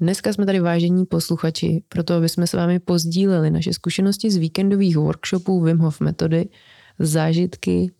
Dneska 0.00 0.32
jsme 0.32 0.46
tady 0.46 0.60
vážení 0.60 1.06
posluchači, 1.06 1.82
proto 1.88 2.14
aby 2.14 2.28
jsme 2.28 2.46
s 2.46 2.52
vámi 2.52 2.78
pozdíleli 2.78 3.50
naše 3.50 3.72
zkušenosti 3.72 4.30
z 4.30 4.36
víkendových 4.36 4.96
workshopů 4.96 5.60
Wim 5.60 5.78
Hof 5.78 6.00
metody, 6.00 6.48
zážitky 6.98 7.92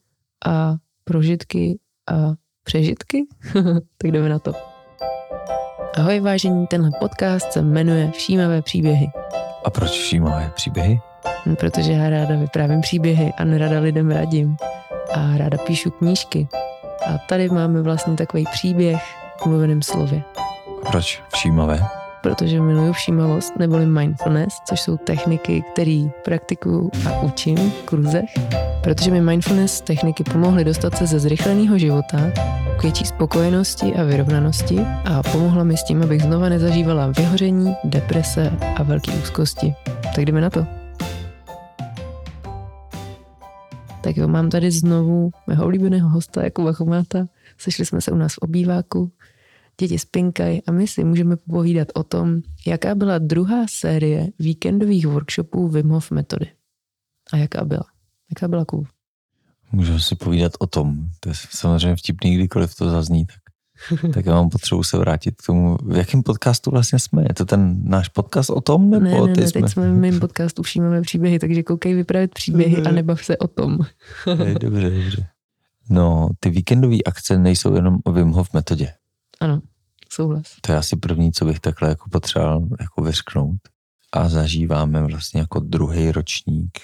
a 0.47 0.75
prožitky 1.05 1.79
a 2.11 2.33
přežitky. 2.65 3.27
tak 3.99 4.13
jdeme 4.13 4.29
na 4.29 4.39
to. 4.39 4.53
Ahoj 5.97 6.21
vážení, 6.21 6.67
tenhle 6.67 6.91
podcast 6.99 7.53
se 7.53 7.63
jmenuje 7.63 8.11
Všímavé 8.11 8.63
příběhy. 8.63 9.07
A 9.65 9.71
proč 9.71 9.91
všímavé 9.91 10.53
příběhy? 10.55 11.01
Hm, 11.47 11.57
protože 11.57 11.93
já 11.93 12.11
ráda 12.11 12.37
vyprávím 12.37 12.81
příběhy 12.81 13.33
a 13.39 13.45
nerada 13.45 13.81
lidem 13.81 14.11
radím. 14.11 14.57
A 15.15 15.37
ráda 15.37 15.59
píšu 15.59 15.91
knížky. 15.91 16.49
A 17.07 17.19
tady 17.29 17.49
máme 17.49 17.83
vlastně 17.83 18.17
takový 18.17 18.45
příběh 18.53 19.03
v 19.43 19.47
mluveném 19.47 19.83
slově. 19.83 20.23
Proč 20.87 21.23
všímavé? 21.35 21.81
Protože 22.23 22.61
miluju 22.61 22.93
všímavost 22.93 23.59
neboli 23.59 23.87
mindfulness, 23.87 24.55
což 24.65 24.81
jsou 24.81 24.97
techniky, 24.97 25.65
které 25.73 26.09
praktikuju 26.25 26.91
a 27.09 27.21
učím 27.21 27.57
v 27.57 27.83
kurzech. 27.83 28.31
Protože 28.83 29.11
mi 29.11 29.21
mindfulness 29.21 29.81
techniky 29.81 30.25
pomohly 30.25 30.65
dostat 30.65 30.97
se 30.97 31.07
ze 31.07 31.19
zrychleného 31.19 31.79
života 31.79 32.19
k 32.79 32.83
větší 32.83 33.05
spokojenosti 33.05 33.95
a 33.95 34.05
vyrovnanosti 34.05 34.81
a 35.05 35.23
pomohla 35.23 35.65
mi 35.65 35.77
s 35.77 35.85
tím, 35.85 36.03
abych 36.03 36.23
znova 36.23 36.49
nezažívala 36.49 37.07
vyhoření, 37.07 37.75
deprese 37.85 38.53
a 38.77 38.83
velké 38.83 39.13
úzkosti. 39.13 39.75
Tak 40.15 40.25
jdeme 40.25 40.41
na 40.41 40.51
to. 40.51 40.67
Tak 44.01 44.17
jo, 44.17 44.29
mám 44.29 44.51
tady 44.51 44.71
znovu 44.71 45.31
mého 45.47 45.65
oblíbeného 45.65 46.09
hosta 46.09 46.45
Jakuba 46.45 46.73
Chomáta. 46.73 47.27
Sešli 47.59 47.87
jsme 47.87 48.01
se 48.01 48.11
u 48.11 48.17
nás 48.17 48.35
v 48.35 48.39
obýváku 48.39 49.11
děti 49.81 49.99
spinkají 49.99 50.63
a 50.67 50.73
my 50.73 50.87
si 50.87 51.05
můžeme 51.05 51.37
povídat 51.37 51.89
o 51.95 52.03
tom, 52.03 52.41
jaká 52.67 52.95
byla 52.95 53.19
druhá 53.19 53.67
série 53.71 54.29
víkendových 54.39 55.07
workshopů 55.07 55.69
Wim 55.69 55.89
Hof 55.89 56.11
metody. 56.11 56.47
A 57.33 57.37
jaká 57.37 57.65
byla? 57.65 57.85
Jaká 58.31 58.49
byla 58.49 58.65
cool? 58.65 58.85
Můžeme 59.73 60.01
si 60.01 60.15
povídat 60.15 60.53
o 60.59 60.67
tom. 60.67 61.09
To 61.21 61.29
je 61.29 61.35
samozřejmě 61.51 61.97
vtipný, 61.97 62.35
kdykoliv 62.35 62.75
to 62.75 62.91
zazní, 62.91 63.27
tak, 63.27 63.37
tak 64.15 64.27
já 64.27 64.35
mám 64.35 64.49
potřebu 64.49 64.83
se 64.83 64.99
vrátit 64.99 65.35
k 65.37 65.47
tomu, 65.47 65.77
v 65.83 65.97
jakém 65.97 66.23
podcastu 66.23 66.71
vlastně 66.71 66.99
jsme. 66.99 67.23
Je 67.23 67.35
to 67.35 67.45
ten 67.45 67.81
náš 67.85 68.09
podcast 68.09 68.51
o 68.51 68.61
tom? 68.61 68.91
Nebo 68.91 69.05
ne, 69.05 69.11
ne, 69.11 69.41
ne, 69.41 69.49
jsme... 69.49 69.61
teď 69.61 69.71
jsme 69.71 69.93
v 69.93 69.99
mém 69.99 70.21
podcastu 70.21 70.63
Všímáme 70.63 71.03
příběhy, 71.03 71.39
takže 71.39 71.63
koukej 71.63 71.95
vyprávět 71.95 72.35
příběhy 72.35 72.83
a 72.83 72.91
nebav 72.91 73.25
se 73.25 73.37
o 73.37 73.49
tom. 73.49 73.79
Je, 74.45 74.55
dobře, 74.55 74.91
dobře. 74.91 75.27
No, 75.91 76.29
ty 76.41 76.51
víkendové 76.51 76.97
akce 77.07 77.39
nejsou 77.39 77.75
jenom 77.75 77.99
o 78.05 78.13
Wim 78.13 78.31
Hof 78.31 78.53
metodě. 78.53 78.93
Ano 79.41 79.63
souhlas. 80.13 80.57
To 80.61 80.73
je 80.73 80.79
asi 80.79 80.97
první, 80.97 81.33
co 81.33 81.45
bych 81.45 81.61
takhle 81.61 81.89
jako 81.89 82.11
potřeboval 82.11 82.69
jako 82.81 83.03
vyřknout. 83.03 83.61
A 84.13 84.29
zažíváme 84.29 85.03
vlastně 85.03 85.41
jako 85.41 85.61
druhý 85.61 86.13
ročník 86.13 86.79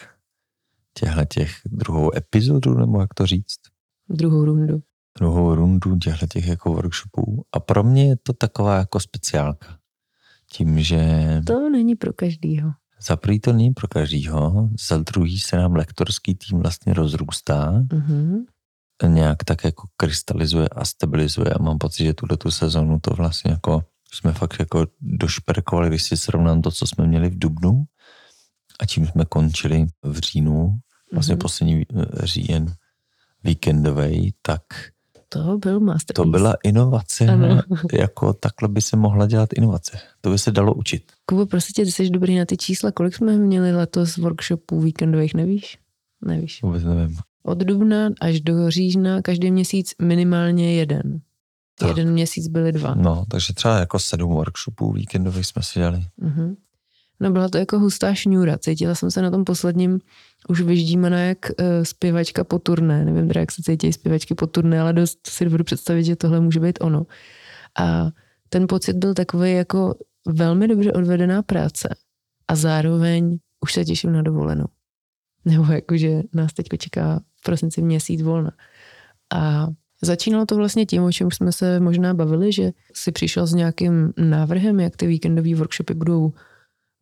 těchto 0.95 1.25
těch 1.25 1.51
druhou 1.65 2.17
epizodu, 2.17 2.75
nebo 2.75 3.01
jak 3.01 3.15
to 3.15 3.27
říct? 3.27 3.61
Druhou 4.09 4.45
rundu. 4.45 4.83
Druhou 5.19 5.55
rundu 5.55 5.99
těchto 5.99 6.27
těch 6.27 6.47
jako 6.47 6.73
workshopů. 6.73 7.45
A 7.53 7.61
pro 7.61 7.85
mě 7.85 8.09
je 8.09 8.17
to 8.17 8.33
taková 8.33 8.77
jako 8.77 9.01
speciálka. 9.01 9.79
Tím, 10.53 10.81
že... 10.81 11.01
To 11.47 11.71
není 11.71 11.95
pro 11.95 12.13
každýho. 12.13 12.71
Za 13.01 13.17
prvý 13.17 13.41
to 13.41 13.53
není 13.53 13.71
pro 13.71 13.89
každýho, 13.89 14.71
za 14.89 14.99
druhý 14.99 15.39
se 15.39 15.57
nám 15.57 15.75
lektorský 15.75 16.35
tým 16.35 16.59
vlastně 16.59 16.95
rozrůstá. 16.95 17.73
Mm-hmm 17.73 18.45
nějak 19.07 19.45
tak 19.45 19.65
jako 19.65 19.87
krystalizuje 19.97 20.69
a 20.69 20.85
stabilizuje 20.85 21.51
a 21.51 21.63
mám 21.63 21.79
pocit, 21.79 22.05
že 22.05 22.15
tuhle 22.15 22.37
tu 22.37 22.51
sezonu 22.51 23.01
to 23.01 23.11
vlastně 23.11 23.51
jako 23.51 23.85
jsme 24.13 24.33
fakt 24.33 24.57
jako 24.59 24.87
došperkovali, 25.01 25.89
když 25.89 26.03
si 26.03 26.17
srovnám 26.17 26.63
to, 26.63 26.71
co 26.71 26.87
jsme 26.87 27.07
měli 27.07 27.29
v 27.29 27.39
Dubnu 27.39 27.85
a 28.81 28.87
čím 28.87 29.07
jsme 29.07 29.25
končili 29.25 29.87
v 30.03 30.19
říjnu, 30.19 30.79
vlastně 31.13 31.35
mm-hmm. 31.35 31.39
poslední 31.39 31.83
eh, 31.83 32.27
říjen 32.27 32.75
víkendový, 33.45 34.35
tak 34.43 34.63
to 35.29 35.59
byl 35.59 35.81
masterpiece. 35.81 36.25
To 36.25 36.31
byla 36.31 36.55
inovace, 36.65 37.27
ano. 37.27 37.63
jako 37.93 38.33
takhle 38.33 38.69
by 38.69 38.83
se 38.83 38.97
mohla 38.97 39.27
dělat 39.27 39.49
inovace. 39.53 39.99
To 40.21 40.31
by 40.31 40.39
se 40.39 40.51
dalo 40.51 40.75
učit. 40.75 41.13
Kubo, 41.27 41.47
prostě 41.47 41.73
tě, 41.73 41.85
ty 41.85 41.93
jsi 41.93 42.11
dobrý 42.11 42.39
na 42.39 42.45
ty 42.45 42.57
čísla. 42.57 42.93
Kolik 42.93 43.15
jsme 43.15 43.37
měli 43.37 43.73
letos 43.73 44.17
workshopů 44.17 44.81
víkendových, 44.81 45.35
nevíš? 45.35 45.79
Nevíš. 46.25 46.63
Vůbec 46.63 46.85
nevím 46.85 47.17
od 47.47 47.59
dubna 47.59 48.11
až 48.21 48.41
do 48.41 48.71
října 48.71 49.23
každý 49.23 49.51
měsíc 49.51 49.95
minimálně 50.03 50.75
jeden. 50.75 51.21
Tak. 51.79 51.89
Jeden 51.89 52.13
měsíc 52.13 52.49
byly 52.49 52.73
dva. 52.73 52.95
No, 52.95 53.25
takže 53.31 53.55
třeba 53.55 53.79
jako 53.79 53.99
sedm 53.99 54.31
workshopů 54.31 54.93
víkendových 54.93 55.47
jsme 55.47 55.63
si 55.63 55.79
dělali. 55.79 56.05
Uh-huh. 56.23 56.57
No 57.21 57.31
byla 57.31 57.49
to 57.49 57.59
jako 57.59 57.79
hustá 57.79 58.15
šňůra. 58.15 58.59
Cítila 58.59 58.95
jsem 58.95 59.11
se 59.11 59.23
na 59.23 59.31
tom 59.31 59.45
posledním 59.45 60.01
už 60.49 60.61
vyždímaná 60.61 61.21
jak 61.21 61.39
uh, 61.51 61.67
zpěvačka 61.83 62.45
po 62.45 62.59
turné. 62.59 63.05
Nevím 63.05 63.29
teda, 63.29 63.41
jak 63.41 63.53
se 63.53 63.63
cítí 63.63 63.93
zpěvačky 63.93 64.35
po 64.35 64.47
turné, 64.47 64.81
ale 64.81 64.93
dost 64.93 65.27
si 65.27 65.45
dovedu 65.45 65.65
představit, 65.65 66.05
že 66.05 66.17
tohle 66.17 66.41
může 66.41 66.61
být 66.61 66.79
ono. 66.81 67.07
A 67.79 68.07
ten 68.49 68.67
pocit 68.67 68.97
byl 68.97 69.15
takový 69.15 69.53
jako 69.53 69.95
velmi 70.29 70.69
dobře 70.69 70.93
odvedená 70.93 71.43
práce. 71.43 71.89
A 72.49 72.57
zároveň 72.57 73.39
už 73.61 73.73
se 73.73 73.85
těším 73.85 74.13
na 74.13 74.23
dovolenou. 74.23 74.67
Nebo 75.47 75.73
jakože 75.73 76.23
nás 76.33 76.53
teď 76.53 76.67
čeká 76.79 77.21
prosinci 77.45 77.83
měsíc 77.83 78.23
volna. 78.23 78.51
A 79.35 79.67
začínalo 80.03 80.47
to 80.47 80.57
vlastně 80.57 80.87
tím, 80.87 81.03
o 81.03 81.13
čem 81.13 81.31
jsme 81.31 81.53
se 81.53 81.81
možná 81.81 82.15
bavili, 82.15 82.53
že 82.53 82.73
si 82.95 83.13
přišel 83.13 83.47
s 83.47 83.55
nějakým 83.55 84.13
návrhem, 84.17 84.81
jak 84.81 84.97
ty 84.97 85.07
víkendové 85.07 85.55
workshopy 85.55 85.95
budou 85.95 86.33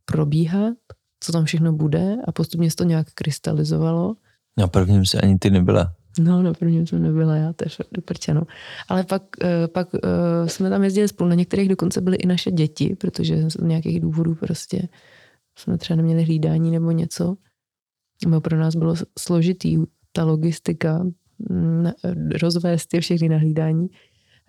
probíhat, 0.05 0.75
co 1.21 1.33
tam 1.33 1.45
všechno 1.45 1.73
bude 1.73 2.17
a 2.25 2.33
postupně 2.33 2.71
se 2.71 2.77
to 2.77 2.85
nějak 2.85 3.07
krystalizovalo. 3.15 4.15
Na 4.59 4.69
prvním 4.69 5.07
se 5.07 5.21
ani 5.21 5.39
ty 5.39 5.51
nebyla. 5.51 5.93
No, 6.19 6.43
na 6.43 6.53
prvním 6.55 6.87
jsem 6.87 7.03
nebyla 7.03 7.37
já, 7.37 7.53
tež 7.53 7.79
do 7.93 8.03
prčano. 8.03 8.43
Ale 8.89 9.05
pak, 9.05 9.23
eh, 9.43 9.69
pak 9.69 9.89
eh, 9.95 10.49
jsme 10.49 10.71
tam 10.71 10.85
jezdili 10.85 11.09
spolu, 11.09 11.29
na 11.29 11.35
některých 11.35 11.69
dokonce 11.69 12.01
byly 12.01 12.17
i 12.17 12.27
naše 12.27 12.51
děti, 12.51 12.97
protože 13.01 13.51
z 13.51 13.57
nějakých 13.57 14.01
důvodů 14.01 14.35
prostě 14.35 14.89
jsme 15.59 15.79
třeba 15.79 15.97
neměli 15.97 16.23
hlídání 16.23 16.71
nebo 16.71 16.91
něco. 16.91 17.37
Nebo 18.25 18.41
pro 18.41 18.59
nás 18.59 18.75
bylo 18.75 18.95
složitý 19.19 19.79
ta 20.13 20.25
logistika, 20.25 21.05
mm, 21.51 21.87
rozvést 22.43 22.95
je 22.95 23.01
všechny 23.01 23.29
nahlídání. 23.29 23.89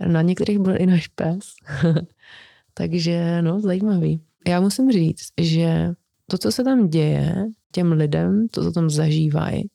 Na 0.08 0.22
některých 0.22 0.60
byl 0.60 0.82
i 0.82 0.86
náš 0.86 1.08
pes. 1.08 1.46
Takže 2.74 3.42
no, 3.42 3.60
zajímavý. 3.60 4.22
Já 4.48 4.62
musím 4.62 4.92
říct, 4.92 5.28
že 5.42 5.94
to, 6.28 6.38
co 6.38 6.52
se 6.52 6.64
tam 6.64 6.88
děje 6.88 7.46
těm 7.72 7.92
lidem, 7.92 8.48
to, 8.52 8.64
co 8.64 8.72
tam 8.72 8.90
zažívají, 8.90 9.70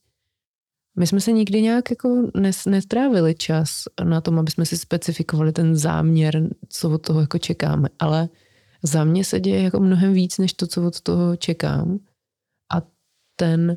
my 0.99 1.06
jsme 1.06 1.21
se 1.21 1.33
nikdy 1.33 1.62
nějak 1.62 1.91
jako 1.91 2.31
nestrávili 2.66 3.34
čas 3.34 3.71
na 4.05 4.21
tom, 4.21 4.39
aby 4.39 4.50
jsme 4.50 4.66
si 4.66 4.78
specifikovali 4.78 5.53
ten 5.53 5.77
záměr, 5.77 6.49
co 6.69 6.91
od 6.91 7.06
toho 7.06 7.21
jako 7.21 7.39
čekáme, 7.39 7.89
ale 7.99 8.28
za 8.83 9.05
mě 9.05 9.25
se 9.25 9.41
děje 9.41 9.62
jako 9.62 9.81
mnohem 9.81 10.12
víc, 10.12 10.39
než 10.39 10.53
to, 10.53 10.66
co 10.66 10.87
od 10.87 11.00
toho 11.00 11.37
čekám. 11.37 11.99
A 12.75 12.83
ten 13.37 13.77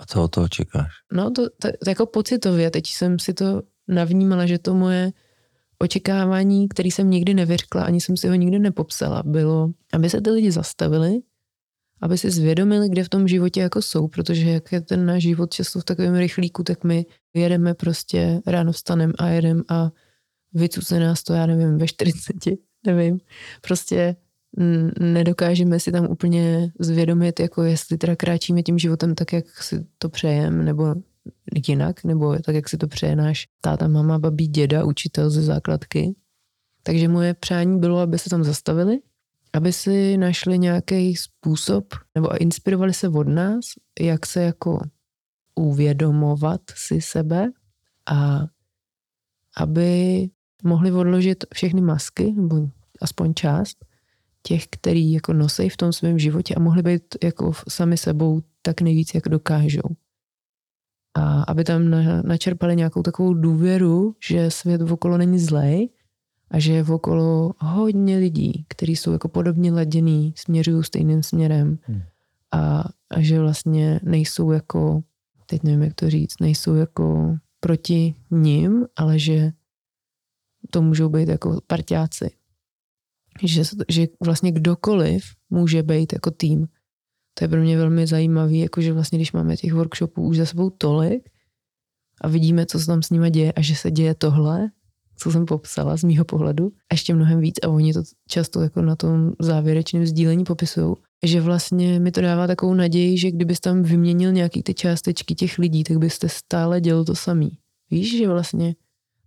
a 0.00 0.06
co 0.06 0.24
od 0.24 0.30
toho 0.30 0.48
čekáš? 0.48 0.92
No 1.12 1.30
to, 1.30 1.50
to, 1.50 1.68
to 1.84 1.90
jako 1.90 2.06
pocitově, 2.06 2.70
teď 2.70 2.86
jsem 2.86 3.18
si 3.18 3.34
to 3.34 3.62
navnímala, 3.88 4.46
že 4.46 4.58
to 4.58 4.74
moje 4.74 5.12
očekávání, 5.78 6.68
který 6.68 6.90
jsem 6.90 7.10
nikdy 7.10 7.34
nevyřkla, 7.34 7.82
ani 7.82 8.00
jsem 8.00 8.16
si 8.16 8.28
ho 8.28 8.34
nikdy 8.34 8.58
nepopsala, 8.58 9.22
bylo, 9.26 9.70
aby 9.92 10.10
se 10.10 10.20
ty 10.20 10.30
lidi 10.30 10.52
zastavili, 10.52 11.20
aby 12.00 12.18
si 12.18 12.30
zvědomili, 12.30 12.88
kde 12.88 13.04
v 13.04 13.08
tom 13.08 13.28
životě 13.28 13.60
jako 13.60 13.82
jsou, 13.82 14.08
protože 14.08 14.50
jak 14.50 14.72
je 14.72 14.80
ten 14.80 15.06
náš 15.06 15.22
život 15.22 15.54
často 15.54 15.80
v 15.80 15.84
takovém 15.84 16.14
rychlíku, 16.14 16.62
tak 16.62 16.84
my 16.84 17.06
jedeme 17.34 17.74
prostě, 17.74 18.40
ráno 18.46 18.72
vstanem 18.72 19.12
a 19.18 19.28
jedem 19.28 19.62
a 19.68 19.90
vycuce 20.54 21.00
nás 21.00 21.22
to, 21.22 21.32
já 21.32 21.46
nevím, 21.46 21.78
ve 21.78 21.86
40, 21.86 22.36
nevím. 22.86 23.20
Prostě 23.60 24.16
nedokážeme 25.00 25.80
si 25.80 25.92
tam 25.92 26.06
úplně 26.06 26.72
zvědomit, 26.78 27.40
jako 27.40 27.62
jestli 27.62 27.98
teda 27.98 28.16
kráčíme 28.16 28.62
tím 28.62 28.78
životem 28.78 29.14
tak, 29.14 29.32
jak 29.32 29.62
si 29.62 29.86
to 29.98 30.08
přejem, 30.08 30.64
nebo 30.64 30.94
jinak, 31.68 32.04
nebo 32.04 32.38
tak, 32.38 32.54
jak 32.54 32.68
si 32.68 32.76
to 32.76 32.86
přeje 32.88 33.16
náš 33.16 33.48
táta, 33.60 33.88
mama, 33.88 34.18
babí, 34.18 34.48
děda, 34.48 34.84
učitel 34.84 35.30
ze 35.30 35.42
základky. 35.42 36.14
Takže 36.82 37.08
moje 37.08 37.34
přání 37.34 37.78
bylo, 37.78 37.98
aby 37.98 38.18
se 38.18 38.30
tam 38.30 38.44
zastavili, 38.44 38.98
aby 39.52 39.72
si 39.72 40.16
našli 40.16 40.58
nějaký 40.58 41.16
způsob, 41.16 41.94
nebo 42.14 42.42
inspirovali 42.42 42.94
se 42.94 43.08
od 43.08 43.28
nás, 43.28 43.64
jak 44.00 44.26
se 44.26 44.42
jako 44.42 44.80
uvědomovat 45.54 46.60
si 46.74 47.00
sebe 47.00 47.50
a 48.10 48.46
aby 49.56 50.28
mohli 50.64 50.92
odložit 50.92 51.44
všechny 51.54 51.80
masky, 51.80 52.32
nebo 52.32 52.68
aspoň 53.02 53.34
část, 53.34 53.84
těch, 54.42 54.66
který 54.70 55.12
jako 55.12 55.32
nosí 55.32 55.68
v 55.68 55.76
tom 55.76 55.92
svém 55.92 56.18
životě 56.18 56.54
a 56.54 56.60
mohli 56.60 56.82
být 56.82 57.02
jako 57.24 57.52
sami 57.68 57.96
sebou 57.96 58.42
tak 58.62 58.80
nejvíc, 58.80 59.14
jak 59.14 59.28
dokážou. 59.28 59.96
A 61.14 61.42
aby 61.42 61.64
tam 61.64 61.90
načerpali 62.22 62.76
nějakou 62.76 63.02
takovou 63.02 63.34
důvěru, 63.34 64.14
že 64.28 64.50
svět 64.50 64.80
okolo 64.80 65.18
není 65.18 65.38
zlej 65.38 65.88
a 66.50 66.58
že 66.58 66.72
je 66.72 66.84
okolo 66.84 67.52
hodně 67.58 68.16
lidí, 68.16 68.64
kteří 68.68 68.96
jsou 68.96 69.12
jako 69.12 69.28
podobně 69.28 69.72
laděný, 69.72 70.34
směřují 70.36 70.84
stejným 70.84 71.22
směrem 71.22 71.78
hmm. 71.82 72.02
a, 72.52 72.84
a 73.10 73.20
že 73.20 73.40
vlastně 73.40 74.00
nejsou 74.02 74.50
jako, 74.50 75.02
teď 75.46 75.62
nevím, 75.62 75.82
jak 75.82 75.94
to 75.94 76.10
říct, 76.10 76.40
nejsou 76.40 76.74
jako 76.74 77.36
proti 77.60 78.14
ním, 78.30 78.86
ale 78.96 79.18
že 79.18 79.52
to 80.70 80.82
můžou 80.82 81.08
být 81.08 81.28
jako 81.28 81.60
partiáci. 81.66 82.30
Že, 83.42 83.62
že 83.88 84.06
vlastně 84.24 84.52
kdokoliv 84.52 85.22
může 85.50 85.82
být 85.82 86.12
jako 86.12 86.30
tým. 86.30 86.66
To 87.34 87.44
je 87.44 87.48
pro 87.48 87.60
mě 87.60 87.76
velmi 87.76 88.06
zajímavý, 88.06 88.58
jakože 88.58 88.92
vlastně 88.92 89.18
když 89.18 89.32
máme 89.32 89.56
těch 89.56 89.72
workshopů 89.72 90.22
už 90.22 90.36
za 90.36 90.46
sebou 90.46 90.70
tolik 90.70 91.30
a 92.20 92.28
vidíme, 92.28 92.66
co 92.66 92.80
se 92.80 92.86
tam 92.86 93.02
s 93.02 93.10
nimi 93.10 93.30
děje 93.30 93.52
a 93.52 93.62
že 93.62 93.76
se 93.76 93.90
děje 93.90 94.14
tohle, 94.14 94.68
co 95.16 95.32
jsem 95.32 95.46
popsala 95.46 95.96
z 95.96 96.04
mýho 96.04 96.24
pohledu, 96.24 96.72
a 96.90 96.94
ještě 96.94 97.14
mnohem 97.14 97.40
víc 97.40 97.54
a 97.62 97.68
oni 97.68 97.92
to 97.92 98.02
často 98.28 98.60
jako 98.60 98.82
na 98.82 98.96
tom 98.96 99.32
závěrečném 99.40 100.06
sdílení 100.06 100.44
popisují, 100.44 100.94
že 101.24 101.40
vlastně 101.40 102.00
mi 102.00 102.12
to 102.12 102.20
dává 102.20 102.46
takovou 102.46 102.74
naději, 102.74 103.18
že 103.18 103.30
kdybyste 103.30 103.70
tam 103.70 103.82
vyměnil 103.82 104.32
nějaký 104.32 104.62
ty 104.62 104.74
částečky 104.74 105.34
těch 105.34 105.58
lidí, 105.58 105.84
tak 105.84 105.98
byste 105.98 106.28
stále 106.28 106.80
dělal 106.80 107.04
to 107.04 107.14
samý. 107.14 107.58
Víš, 107.90 108.18
že 108.18 108.28
vlastně 108.28 108.74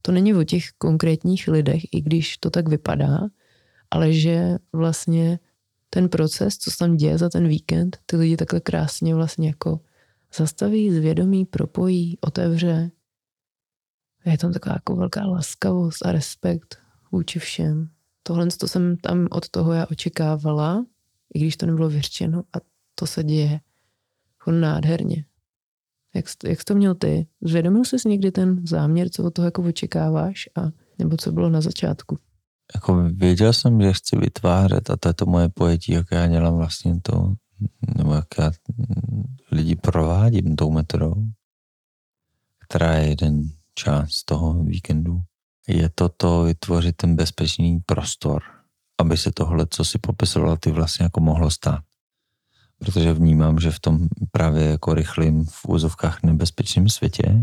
to 0.01 0.12
není 0.12 0.33
o 0.33 0.44
těch 0.44 0.63
konkrétních 0.77 1.48
lidech, 1.48 1.83
i 1.92 2.01
když 2.01 2.38
to 2.38 2.50
tak 2.50 2.69
vypadá, 2.69 3.19
ale 3.93 4.13
že 4.13 4.57
vlastně 4.73 5.39
ten 5.89 6.09
proces, 6.09 6.57
co 6.57 6.71
se 6.71 6.77
tam 6.77 6.97
děje 6.97 7.17
za 7.17 7.29
ten 7.29 7.47
víkend, 7.47 7.97
ty 8.05 8.15
lidi 8.15 8.37
takhle 8.37 8.59
krásně 8.59 9.15
vlastně 9.15 9.47
jako 9.47 9.79
zastaví, 10.37 10.91
zvědomí, 10.91 11.45
propojí, 11.45 12.17
otevře. 12.21 12.91
Je 14.25 14.37
tam 14.37 14.53
taková 14.53 14.75
jako 14.75 14.95
velká 14.95 15.25
laskavost 15.25 16.05
a 16.05 16.11
respekt 16.11 16.77
vůči 17.11 17.39
všem. 17.39 17.89
Tohle 18.23 18.47
to 18.47 18.67
jsem 18.67 18.97
tam 18.97 19.27
od 19.31 19.49
toho 19.49 19.73
já 19.73 19.85
očekávala, 19.91 20.85
i 21.33 21.39
když 21.39 21.57
to 21.57 21.65
nebylo 21.65 21.89
vyřčeno 21.89 22.39
a 22.39 22.57
to 22.95 23.07
se 23.07 23.23
děje 23.23 23.61
jako 24.39 24.51
nádherně. 24.51 25.25
Jak, 26.15 26.25
jak 26.43 26.59
jsi 26.59 26.65
to 26.65 26.75
měl 26.75 26.95
ty? 26.95 27.27
Zvědomil 27.41 27.85
jsi 27.85 27.95
někdy 28.05 28.31
ten 28.31 28.67
záměr, 28.67 29.09
co 29.09 29.23
od 29.23 29.33
toho 29.33 29.45
jako 29.45 29.61
očekáváš 29.61 30.49
a 30.55 30.61
nebo 30.99 31.17
co 31.17 31.31
bylo 31.31 31.49
na 31.49 31.61
začátku? 31.61 32.17
Jako 32.75 33.04
věděl 33.04 33.54
jsem, 33.54 33.81
že 33.81 33.94
chci 33.94 34.18
vytvářet 34.18 34.89
a 34.89 34.98
to 34.98 35.10
je 35.10 35.13
to 35.13 35.25
moje 35.25 35.50
pojetí, 35.50 35.92
jak 35.92 36.07
já 36.12 36.27
dělám 36.27 36.57
vlastně 36.57 37.01
to, 37.01 37.33
nebo 37.98 38.13
jak 38.13 38.27
já 38.39 38.51
lidi 39.51 39.75
provádím 39.75 40.56
tou 40.56 40.71
metodou, 40.71 41.15
která 42.60 42.94
je 42.94 43.10
jeden 43.10 43.50
část 43.75 44.24
toho 44.24 44.63
víkendu. 44.63 45.21
Je 45.68 45.89
to 45.89 46.10
to 46.10 46.44
vytvořit 46.44 46.95
ten 46.95 47.15
bezpečný 47.15 47.80
prostor, 47.86 48.44
aby 48.98 49.18
se 49.18 49.31
tohle, 49.31 49.68
co 49.69 49.86
si 49.86 49.98
popisoval, 49.98 50.57
ty 50.57 50.71
vlastně 50.71 51.04
jako 51.04 51.21
mohlo 51.21 51.51
stát 51.51 51.83
protože 52.83 53.13
vnímám, 53.13 53.60
že 53.60 53.71
v 53.71 53.80
tom 53.80 54.07
právě 54.31 54.65
jako 54.65 54.94
rychlým 54.94 55.45
v 55.45 55.65
úzovkách 55.68 56.24
nebezpečném 56.24 56.89
světě 56.89 57.42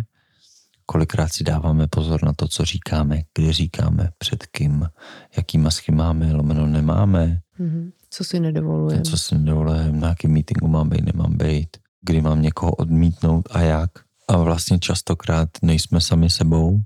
kolikrát 0.90 1.32
si 1.32 1.44
dáváme 1.44 1.86
pozor 1.86 2.24
na 2.24 2.32
to, 2.32 2.48
co 2.48 2.64
říkáme, 2.64 3.22
kde 3.34 3.52
říkáme, 3.52 4.10
před 4.18 4.46
kým, 4.46 4.88
jaký 5.36 5.58
masky 5.58 5.92
máme, 5.92 6.32
lomeno 6.32 6.66
nemáme. 6.66 7.40
Mm-hmm. 7.60 7.92
Co 8.10 8.24
si 8.24 8.40
nedovolujeme. 8.40 9.02
Co 9.02 9.16
si 9.16 9.38
nedovolujeme, 9.38 10.00
na 10.00 10.08
jakým 10.08 10.32
meetingu 10.32 10.68
mám 10.68 10.88
být, 10.88 11.04
nemám 11.04 11.36
být, 11.36 11.76
kdy 12.02 12.20
mám 12.20 12.42
někoho 12.42 12.72
odmítnout 12.72 13.48
a 13.50 13.60
jak. 13.60 13.90
A 14.28 14.36
vlastně 14.36 14.78
častokrát 14.78 15.48
nejsme 15.62 16.00
sami 16.00 16.30
sebou 16.30 16.80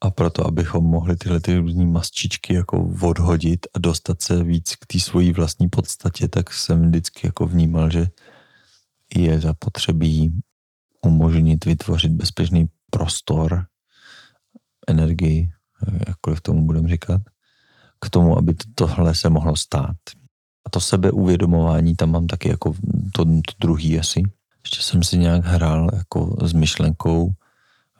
a 0.00 0.10
proto, 0.10 0.46
abychom 0.46 0.84
mohli 0.84 1.16
tyhle 1.16 1.40
ty 1.40 1.56
různé 1.56 1.84
masčičky 1.86 2.54
jako 2.54 2.90
odhodit 3.02 3.66
a 3.74 3.78
dostat 3.78 4.22
se 4.22 4.42
víc 4.44 4.76
k 4.76 4.86
té 4.86 4.98
svojí 5.00 5.32
vlastní 5.32 5.68
podstatě, 5.68 6.28
tak 6.28 6.52
jsem 6.52 6.86
vždycky 6.86 7.26
jako 7.26 7.46
vnímal, 7.46 7.90
že 7.90 8.06
je 9.16 9.40
zapotřebí 9.40 10.40
umožnit 11.06 11.64
vytvořit 11.64 12.12
bezpečný 12.12 12.68
prostor, 12.90 13.66
energii, 14.88 15.50
jakkoliv 16.08 16.40
tomu 16.40 16.66
budeme 16.66 16.88
říkat, 16.88 17.20
k 18.00 18.10
tomu, 18.10 18.38
aby 18.38 18.54
tohle 18.74 19.14
se 19.14 19.30
mohlo 19.30 19.56
stát. 19.56 19.96
A 20.66 20.70
to 20.70 20.80
sebeuvědomování 20.80 21.96
tam 21.96 22.10
mám 22.10 22.26
taky 22.26 22.48
jako 22.48 22.74
to, 23.12 23.24
to 23.24 23.30
druhý 23.60 23.98
asi. 23.98 24.22
Ještě 24.64 24.82
jsem 24.82 25.02
si 25.02 25.18
nějak 25.18 25.44
hrál 25.44 25.90
jako 25.92 26.36
s 26.42 26.52
myšlenkou, 26.52 27.32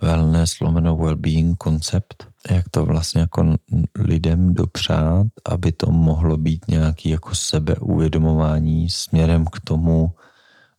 wellness, 0.01 0.61
lomeno 0.61 0.97
well-being 0.97 1.57
koncept, 1.57 2.27
jak 2.51 2.69
to 2.69 2.85
vlastně 2.85 3.21
jako 3.21 3.57
lidem 3.99 4.55
dopřát, 4.55 5.27
aby 5.45 5.73
to 5.73 5.91
mohlo 5.91 6.37
být 6.37 6.69
nějaký 6.69 7.09
jako 7.09 7.35
sebeuvědomování 7.35 8.91
směrem 8.91 9.45
k 9.47 9.61
tomu 9.61 10.15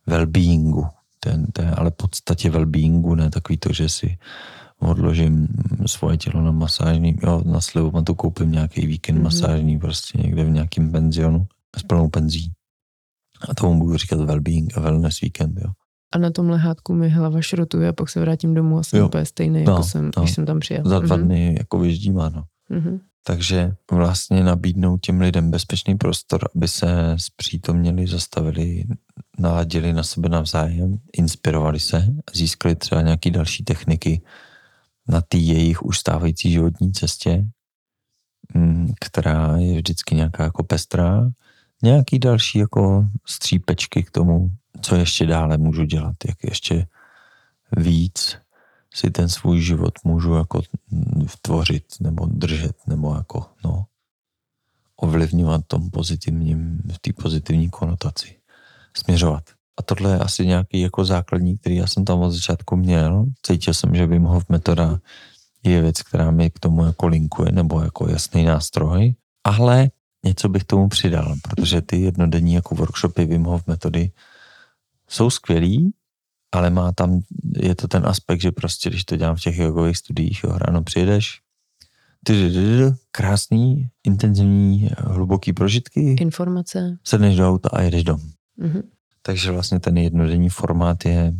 well-beingu. 0.06 0.90
Ten, 1.24 1.46
ten, 1.46 1.74
ale 1.76 1.90
podstatě 1.90 2.50
well-beingu, 2.50 3.14
ne 3.14 3.30
takový 3.30 3.56
to, 3.56 3.72
že 3.72 3.88
si 3.88 4.18
odložím 4.78 5.48
svoje 5.86 6.16
tělo 6.16 6.42
na 6.42 6.50
masážní, 6.50 7.18
jo, 7.22 7.42
na 7.44 7.60
slivu, 7.60 8.02
tu 8.02 8.14
koupím 8.14 8.52
nějaký 8.52 8.86
víkend 8.86 9.18
mm-hmm. 9.18 9.22
masážní 9.22 9.78
prostě 9.78 10.18
někde 10.18 10.44
v 10.44 10.50
nějakém 10.50 10.92
penzionu 10.92 11.46
s 11.78 11.82
plnou 11.82 12.08
penzí. 12.08 12.52
A 13.48 13.54
tomu 13.54 13.78
budu 13.78 13.96
říkat 13.96 14.20
well-being 14.20 14.66
a 14.74 14.80
wellness 14.80 15.20
weekend, 15.20 15.58
jo 15.64 15.70
a 16.12 16.18
na 16.18 16.30
tom 16.30 16.50
lehátku 16.50 16.94
mi 16.94 17.08
hlava 17.08 17.40
šrotuje 17.40 17.88
a 17.88 17.92
pak 17.92 18.08
se 18.08 18.20
vrátím 18.20 18.54
domů 18.54 18.78
a 18.78 18.82
jsem 18.82 18.98
jo. 18.98 19.06
úplně 19.06 19.24
stejný, 19.24 19.64
no, 19.64 19.72
jako 19.72 19.82
jsem, 19.82 20.04
no. 20.04 20.22
když 20.22 20.34
jsem 20.34 20.46
tam 20.46 20.60
přijel. 20.60 20.82
Za 20.86 20.98
dva 20.98 21.16
mm-hmm. 21.16 21.22
dny 21.22 21.54
jako 21.58 21.78
vyjíždím, 21.78 22.20
ano. 22.20 22.44
Mm-hmm. 22.70 23.00
Takže 23.24 23.74
vlastně 23.90 24.44
nabídnout 24.44 25.00
těm 25.00 25.20
lidem 25.20 25.50
bezpečný 25.50 25.98
prostor, 25.98 26.48
aby 26.56 26.68
se 26.68 27.16
zpřítomněli, 27.16 28.06
zastavili, 28.06 28.84
naladili 29.38 29.92
na 29.92 30.02
sebe 30.02 30.28
navzájem, 30.28 30.98
inspirovali 31.12 31.80
se, 31.80 32.06
získali 32.34 32.74
třeba 32.74 33.02
nějaké 33.02 33.30
další 33.30 33.64
techniky 33.64 34.22
na 35.08 35.20
té 35.20 35.36
jejich 35.36 35.82
už 35.82 35.98
stávající 35.98 36.52
životní 36.52 36.92
cestě, 36.92 37.44
mm, 38.54 38.92
která 39.00 39.56
je 39.56 39.76
vždycky 39.76 40.14
nějaká 40.14 40.44
jako 40.44 40.64
pestrá, 40.64 41.30
nějaký 41.82 42.18
další 42.18 42.58
jako 42.58 43.06
střípečky 43.26 44.02
k 44.02 44.10
tomu, 44.10 44.50
co 44.80 44.96
ještě 44.96 45.26
dále 45.26 45.58
můžu 45.58 45.84
dělat, 45.84 46.16
jak 46.28 46.44
ještě 46.44 46.86
víc 47.76 48.36
si 48.94 49.10
ten 49.10 49.28
svůj 49.28 49.60
život 49.60 49.94
můžu 50.04 50.34
jako 50.34 50.62
vtvořit 51.26 51.84
nebo 52.00 52.26
držet 52.26 52.76
nebo 52.86 53.14
jako 53.14 53.46
no, 53.64 53.84
ovlivňovat 54.96 55.60
tom 55.66 55.90
pozitivním, 55.90 56.82
v 56.92 56.98
té 56.98 57.12
pozitivní 57.12 57.70
konotaci, 57.70 58.36
směřovat. 58.96 59.44
A 59.78 59.82
tohle 59.82 60.10
je 60.10 60.18
asi 60.18 60.46
nějaký 60.46 60.80
jako 60.80 61.04
základní, 61.04 61.58
který 61.58 61.76
já 61.76 61.86
jsem 61.86 62.04
tam 62.04 62.20
od 62.20 62.30
začátku 62.30 62.76
měl. 62.76 63.26
Cítil 63.42 63.74
jsem, 63.74 63.94
že 63.94 64.06
Wim 64.06 64.24
Hof 64.24 64.48
metoda 64.48 64.98
je 65.62 65.80
věc, 65.80 66.02
která 66.02 66.30
mi 66.30 66.50
k 66.50 66.58
tomu 66.58 66.84
jako 66.84 67.06
linkuje, 67.06 67.52
nebo 67.52 67.80
jako 67.80 68.08
jasný 68.08 68.44
nástroj, 68.44 69.14
ale 69.44 69.90
něco 70.24 70.48
bych 70.48 70.64
tomu 70.64 70.88
přidal, 70.88 71.34
protože 71.42 71.80
ty 71.80 72.00
jednodenní 72.00 72.54
jako 72.54 72.74
workshopy 72.74 73.24
Wim 73.24 73.44
Hof 73.44 73.66
metody 73.66 74.10
jsou 75.08 75.30
skvělí, 75.30 75.92
ale 76.52 76.70
má 76.70 76.92
tam, 76.92 77.20
je 77.56 77.74
to 77.74 77.88
ten 77.88 78.06
aspekt, 78.06 78.40
že 78.40 78.52
prostě, 78.52 78.90
když 78.90 79.04
to 79.04 79.16
dělám 79.16 79.36
v 79.36 79.40
těch 79.40 79.58
jogových 79.58 79.96
studiích, 79.96 80.44
jo, 80.44 80.58
ráno 80.58 80.82
přijedeš, 80.82 81.40
krásný, 83.10 83.88
intenzivní, 84.04 84.90
hluboký 84.98 85.52
prožitky. 85.52 86.16
Informace. 86.20 86.98
Sedneš 87.04 87.36
do 87.36 87.48
auta 87.48 87.68
a 87.72 87.82
jedeš 87.82 88.04
dom. 88.04 88.20
Mm-hmm. 88.58 88.82
Takže 89.22 89.50
vlastně 89.50 89.80
ten 89.80 89.98
jednodenní 89.98 90.48
formát 90.48 91.04
je 91.04 91.34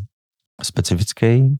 specifický, 0.62 1.57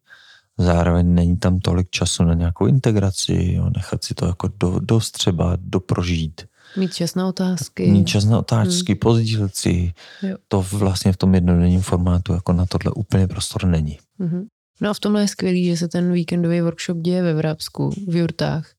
zároveň 0.59 1.15
není 1.15 1.37
tam 1.37 1.61
tolik 1.61 1.91
času 1.91 2.25
na 2.25 2.35
nějakou 2.35 2.67
integraci, 2.67 3.53
jo, 3.53 3.71
nechat 3.77 4.05
si 4.05 4.15
to 4.15 4.27
jako 4.27 4.49
do, 4.61 4.79
dostřebat, 4.79 5.61
doprožít. 5.61 6.45
Mít 6.77 6.95
čas 6.95 7.15
na 7.15 7.29
otázky. 7.29 7.87
Mít 7.91 8.05
čas 8.05 8.25
na 8.25 8.39
otázky, 8.39 8.93
hmm. 8.93 8.99
pozdílet 8.99 9.55
si. 9.55 9.93
Jo. 10.23 10.37
To 10.49 10.67
vlastně 10.73 11.13
v 11.13 11.17
tom 11.17 11.35
jednodenním 11.35 11.81
formátu 11.81 12.33
jako 12.33 12.53
na 12.53 12.67
tohle 12.67 12.93
úplně 12.93 13.27
prostor 13.27 13.67
není. 13.67 13.99
Mm-hmm. 14.21 14.47
No 14.81 14.91
a 14.91 14.95
v 14.95 15.01
tomhle 15.01 15.23
je 15.23 15.29
skvělý, 15.29 15.67
že 15.67 15.77
se 15.77 15.89
ten 15.89 16.13
víkendový 16.13 16.61
workshop 16.61 16.99
děje 16.99 17.23
ve 17.23 17.35
Vrábsku, 17.35 17.91
v 18.09 18.17
Jurtách. 18.17 18.71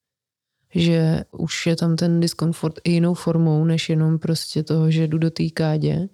Že 0.75 1.23
už 1.31 1.67
je 1.67 1.75
tam 1.75 1.95
ten 1.95 2.19
diskomfort 2.19 2.79
i 2.83 2.91
jinou 2.91 3.13
formou, 3.13 3.65
než 3.65 3.89
jenom 3.89 4.19
prostě 4.19 4.63
toho, 4.63 4.91
že 4.91 5.07
jdu 5.07 5.17
do 5.17 5.31
té 5.31 5.49
kádě. 5.49 6.07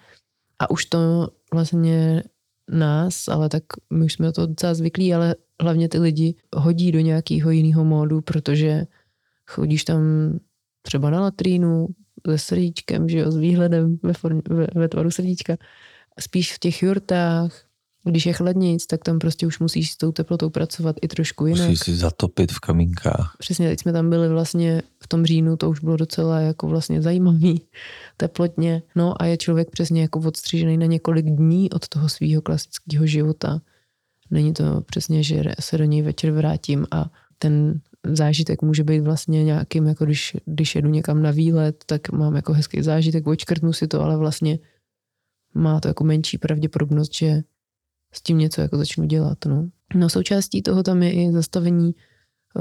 A 0.60 0.70
už 0.70 0.86
to 0.86 1.30
vlastně 1.54 2.24
nás, 2.70 3.28
ale 3.28 3.50
tak 3.50 3.64
my 3.90 4.06
už 4.06 4.14
jsme 4.14 4.32
to 4.32 4.46
docela 4.46 4.74
zvyklí, 4.74 5.14
ale 5.14 5.36
hlavně 5.62 5.90
ty 5.90 6.00
lidi 6.00 6.36
hodí 6.56 6.92
do 6.92 7.00
nějakého 7.00 7.52
jiného 7.52 7.86
módu, 7.86 8.22
protože 8.22 8.86
chodíš 9.48 9.84
tam 9.84 10.00
třeba 10.82 11.10
na 11.10 11.22
latrínu 11.22 11.88
se 12.28 12.38
srdíčkem, 12.38 13.10
že 13.10 13.18
jo, 13.18 13.32
s 13.32 13.38
výhledem 13.38 14.00
ve, 14.04 14.14
form, 14.14 14.42
ve, 14.50 14.68
ve 14.76 14.88
tvaru 14.88 15.12
srdíčka, 15.12 15.58
spíš 16.20 16.54
v 16.54 16.60
těch 16.60 16.84
jurtách, 16.84 17.70
Když 18.04 18.26
je 18.26 18.34
chladnějíc, 18.34 18.88
tak 18.88 19.04
tam 19.04 19.20
prostě 19.20 19.48
už 19.48 19.60
musíš 19.60 19.92
s 19.92 19.98
tou 19.98 20.12
teplotou 20.12 20.50
pracovat 20.50 20.96
i 21.02 21.08
trošku 21.08 21.46
jinak. 21.46 21.70
Musíš 21.70 21.80
si 21.80 21.96
zatopit 21.96 22.52
v 22.52 22.60
kamínkách. 22.60 23.36
Přesně, 23.40 23.70
teď 23.70 23.80
jsme 23.80 23.94
tam 23.94 24.10
byli 24.10 24.30
vlastně 24.30 24.82
v 25.04 25.08
tom 25.08 25.26
říjnu, 25.26 25.58
to 25.58 25.70
už 25.70 25.80
bylo 25.80 25.98
docela 25.98 26.40
jako 26.40 26.68
vlastně 26.68 27.02
zajímavý 27.02 27.62
teplotně. 28.18 28.82
No 28.96 29.22
a 29.22 29.26
je 29.26 29.38
člověk 29.38 29.70
přesně 29.70 30.02
jako 30.02 30.20
odstřižený 30.20 30.78
na 30.78 30.86
několik 30.86 31.26
dní 31.26 31.70
od 31.70 31.88
toho 31.88 32.10
svého 32.10 32.42
klasického 32.42 33.06
života. 33.06 33.62
Není 34.32 34.54
to 34.54 34.82
přesně, 34.82 35.24
že 35.24 35.44
se 35.60 35.78
do 35.78 35.84
něj 35.84 36.02
večer 36.02 36.32
vrátím 36.32 36.86
a 36.92 37.10
ten 37.40 37.82
zážitek 38.08 38.62
může 38.62 38.84
být 38.84 39.00
vlastně 39.00 39.44
nějakým, 39.44 39.88
jako 39.88 40.06
když, 40.06 40.38
když 40.46 40.76
jedu 40.76 40.90
někam 40.90 41.22
na 41.22 41.32
výlet, 41.32 41.84
tak 41.86 42.12
mám 42.12 42.36
jako 42.36 42.54
hezký 42.54 42.82
zážitek, 42.82 43.28
očkrtnu 43.28 43.74
si 43.74 43.88
to, 43.88 44.02
ale 44.02 44.18
vlastně 44.18 44.60
má 45.54 45.80
to 45.80 45.88
jako 45.88 46.04
menší 46.04 46.38
pravděpodobnost, 46.38 47.14
že 47.14 47.42
s 48.14 48.22
tím 48.22 48.38
něco 48.38 48.62
jako 48.62 48.78
začnu 48.78 49.06
dělat. 49.06 49.46
No. 49.46 49.70
no 49.96 50.10
součástí 50.10 50.62
toho 50.62 50.84
tam 50.84 51.04
je 51.04 51.12
i 51.14 51.32
zastavení 51.32 51.96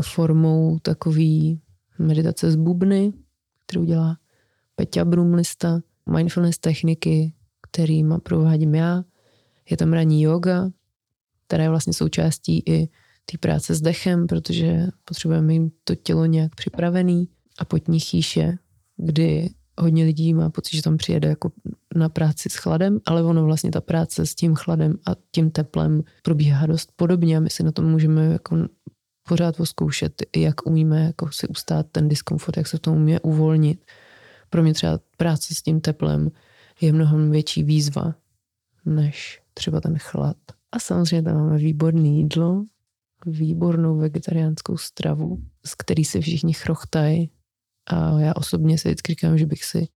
formou 0.00 0.78
takový 0.78 1.60
meditace 1.98 2.50
z 2.50 2.56
bubny, 2.56 3.12
kterou 3.66 3.84
dělá 3.84 4.18
Peťa 4.74 5.04
Brumlista, 5.04 5.80
mindfulness 6.16 6.58
techniky, 6.58 7.32
kterým 7.70 8.14
provádím 8.22 8.74
já. 8.74 9.04
Je 9.70 9.76
tam 9.76 9.92
ranní 9.92 10.22
yoga, 10.22 10.70
která 11.46 11.62
je 11.62 11.70
vlastně 11.70 11.92
součástí 11.92 12.62
i 12.66 12.88
té 13.32 13.38
práce 13.38 13.74
s 13.74 13.80
dechem, 13.80 14.26
protože 14.26 14.86
potřebujeme 15.04 15.52
jim 15.52 15.70
to 15.84 15.94
tělo 15.94 16.26
nějak 16.26 16.54
připravený 16.54 17.28
a 17.58 17.64
potní 17.64 18.00
chýše, 18.00 18.58
kdy 18.96 19.50
hodně 19.80 20.04
lidí 20.04 20.34
má 20.34 20.50
pocit, 20.50 20.76
že 20.76 20.82
tam 20.82 20.96
přijede 20.96 21.28
jako 21.28 21.52
na 21.96 22.08
práci 22.08 22.48
s 22.50 22.54
chladem, 22.54 22.98
ale 23.06 23.22
ono 23.22 23.44
vlastně 23.44 23.70
ta 23.70 23.80
práce 23.80 24.26
s 24.26 24.34
tím 24.34 24.54
chladem 24.54 24.94
a 25.06 25.10
tím 25.30 25.50
teplem 25.50 26.02
probíhá 26.22 26.66
dost 26.66 26.92
podobně 26.96 27.36
a 27.36 27.40
my 27.40 27.50
si 27.50 27.62
na 27.62 27.72
tom 27.72 27.84
můžeme 27.84 28.24
jako 28.26 28.56
pořád 29.28 29.56
zkoušet, 29.64 30.22
jak 30.36 30.66
umíme 30.66 31.04
jako 31.04 31.28
si 31.32 31.48
ustát 31.48 31.86
ten 31.92 32.08
diskomfort, 32.08 32.56
jak 32.56 32.66
se 32.66 32.76
v 32.76 32.80
tom 32.80 32.96
umíme 32.96 33.20
uvolnit. 33.20 33.84
Pro 34.50 34.62
mě 34.62 34.74
třeba 34.74 35.00
práce 35.16 35.54
s 35.54 35.62
tím 35.62 35.80
teplem 35.80 36.30
je 36.80 36.92
mnohem 36.92 37.30
větší 37.30 37.62
výzva, 37.62 38.14
než 38.84 39.42
třeba 39.54 39.80
ten 39.80 39.98
chlad. 39.98 40.36
A 40.72 40.78
samozřejmě 40.78 41.22
tam 41.22 41.36
máme 41.36 41.58
výborné 41.58 42.08
jídlo, 42.08 42.64
výbornou 43.26 43.96
vegetariánskou 43.96 44.76
stravu, 44.76 45.38
z 45.66 45.74
který 45.74 46.04
si 46.04 46.20
všichni 46.20 46.52
chrochtají. 46.52 47.30
A 47.90 48.20
já 48.20 48.32
osobně 48.36 48.78
si 48.78 48.88
vždycky 48.88 49.12
říkám, 49.12 49.38
že 49.38 49.46
bych 49.46 49.64
si 49.64 49.88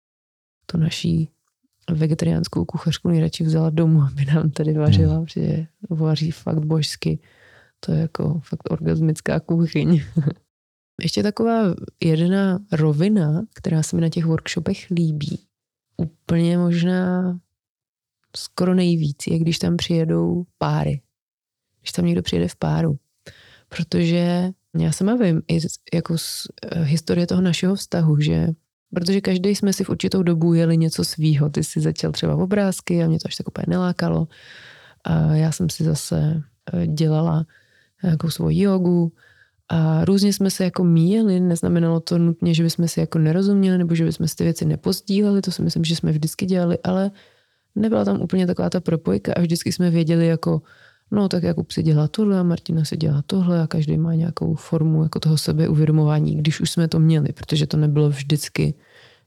tu 0.66 0.78
naší 0.78 1.28
vegetariánskou 1.90 2.64
kuchařku 2.64 3.08
nejradši 3.08 3.44
vzala 3.44 3.70
domů, 3.70 4.02
aby 4.12 4.24
nám 4.24 4.50
tady 4.50 4.72
vařila, 4.72 5.14
hmm. 5.14 5.24
protože 5.24 5.66
vaří 5.90 6.30
fakt 6.30 6.64
božsky. 6.64 7.18
To 7.80 7.92
je 7.92 8.00
jako 8.00 8.40
fakt 8.40 8.70
orgasmická 8.70 9.40
kuchyň. 9.40 10.02
Ještě 11.02 11.22
taková 11.22 11.74
jedna 12.04 12.58
rovina, 12.72 13.42
která 13.54 13.82
se 13.82 13.96
mi 13.96 14.02
na 14.02 14.08
těch 14.08 14.24
workshopech 14.24 14.90
líbí, 14.90 15.40
úplně 15.96 16.58
možná 16.58 17.38
skoro 18.36 18.74
nejvíc, 18.74 19.26
je 19.26 19.38
když 19.38 19.58
tam 19.58 19.76
přijedou 19.76 20.44
páry. 20.58 21.00
Když 21.80 21.92
tam 21.92 22.06
někdo 22.06 22.22
přijede 22.22 22.48
v 22.48 22.56
páru 22.56 22.98
protože 23.76 24.52
já 24.78 24.92
sama 24.92 25.14
vím 25.14 25.42
i 25.48 25.60
z, 25.60 25.66
jako 25.94 26.18
z 26.18 26.46
uh, 26.76 26.82
historie 26.82 27.26
toho 27.26 27.40
našeho 27.40 27.74
vztahu, 27.74 28.20
že 28.20 28.48
protože 28.94 29.20
každý 29.20 29.48
jsme 29.48 29.72
si 29.72 29.84
v 29.84 29.90
určitou 29.90 30.22
dobu 30.22 30.54
jeli 30.54 30.76
něco 30.76 31.04
svýho. 31.04 31.48
Ty 31.48 31.64
si 31.64 31.80
začal 31.80 32.12
třeba 32.12 32.36
obrázky 32.36 33.02
a 33.02 33.08
mě 33.08 33.18
to 33.18 33.28
až 33.28 33.36
tak 33.36 33.48
úplně 33.48 33.64
nelákalo. 33.68 34.28
A 35.04 35.34
já 35.34 35.52
jsem 35.52 35.70
si 35.70 35.84
zase 35.84 36.42
uh, 36.72 36.86
dělala 36.86 37.46
nějakou 38.02 38.30
svoji 38.30 38.60
jogu 38.60 39.12
a 39.68 40.04
různě 40.04 40.32
jsme 40.32 40.50
se 40.50 40.64
jako 40.64 40.84
míjeli, 40.84 41.40
neznamenalo 41.40 42.00
to 42.00 42.18
nutně, 42.18 42.54
že 42.54 42.62
bychom 42.62 42.88
si 42.88 43.00
jako 43.00 43.18
nerozuměli 43.18 43.78
nebo 43.78 43.94
že 43.94 44.04
bychom 44.04 44.28
si 44.28 44.36
ty 44.36 44.44
věci 44.44 44.64
nepozdíleli, 44.64 45.42
to 45.42 45.50
si 45.50 45.62
myslím, 45.62 45.84
že 45.84 45.96
jsme 45.96 46.12
vždycky 46.12 46.46
dělali, 46.46 46.78
ale 46.84 47.10
nebyla 47.74 48.04
tam 48.04 48.20
úplně 48.20 48.46
taková 48.46 48.70
ta 48.70 48.80
propojka 48.80 49.32
a 49.36 49.40
vždycky 49.40 49.72
jsme 49.72 49.90
věděli 49.90 50.26
jako, 50.26 50.62
no 51.12 51.28
tak 51.28 51.42
Jakub 51.42 51.70
si 51.70 51.82
dělá 51.82 52.08
tohle 52.08 52.40
a 52.40 52.42
Martina 52.42 52.84
si 52.84 52.96
dělá 52.96 53.22
tohle 53.26 53.62
a 53.62 53.66
každý 53.66 53.98
má 53.98 54.14
nějakou 54.14 54.54
formu 54.54 55.02
jako 55.02 55.20
toho 55.20 55.38
sebeuvědomování, 55.38 56.36
když 56.36 56.60
už 56.60 56.70
jsme 56.70 56.88
to 56.88 56.98
měli, 56.98 57.32
protože 57.32 57.66
to 57.66 57.76
nebylo 57.76 58.08
vždycky, 58.08 58.74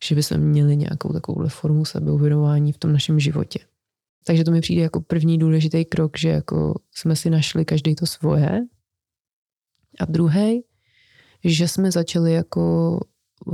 že 0.04 0.16
bychom 0.16 0.38
měli 0.38 0.78
nějakou 0.78 1.14
takovouhle 1.14 1.50
formu 1.50 1.86
sebeuvědomování 1.86 2.72
v 2.72 2.78
tom 2.78 2.94
našem 2.94 3.20
životě. 3.20 3.60
Takže 4.24 4.44
to 4.44 4.52
mi 4.52 4.62
přijde 4.62 4.82
jako 4.82 5.02
první 5.02 5.38
důležitý 5.38 5.86
krok, 5.86 6.18
že 6.18 6.30
jako 6.30 6.80
jsme 6.92 7.16
si 7.16 7.30
našli 7.30 7.66
každý 7.66 7.96
to 7.96 8.06
svoje. 8.06 8.62
A 10.00 10.06
druhý, 10.06 10.64
že 11.44 11.68
jsme 11.68 11.92
začali 11.92 12.34
jako 12.34 13.00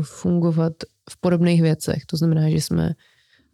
fungovat 0.02 0.74
v 1.10 1.18
podobných 1.20 1.62
věcech. 1.62 2.06
To 2.06 2.18
znamená, 2.18 2.50
že 2.50 2.56
jsme 2.56 2.94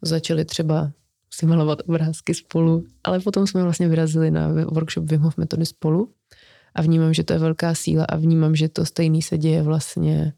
začali 0.02 0.46
třeba 0.46 0.92
si 1.40 1.46
malovat 1.46 1.80
obrázky 1.86 2.34
spolu, 2.34 2.86
ale 3.04 3.20
potom 3.20 3.48
jsme 3.48 3.64
vlastně 3.64 3.88
vyrazili 3.88 4.32
na 4.32 4.48
workshop 4.48 5.06
Wim 5.06 5.22
Hof 5.22 5.38
metody 5.38 5.66
spolu. 5.66 6.14
A 6.76 6.82
vnímám, 6.82 7.14
že 7.14 7.24
to 7.24 7.34
je 7.34 7.40
velká 7.40 7.76
síla 7.76 8.06
a 8.06 8.16
vnímám, 8.16 8.56
že 8.56 8.70
to 8.70 8.86
stejný 8.86 9.22
se 9.22 9.38
děje 9.38 9.64
vlastně 9.64 10.34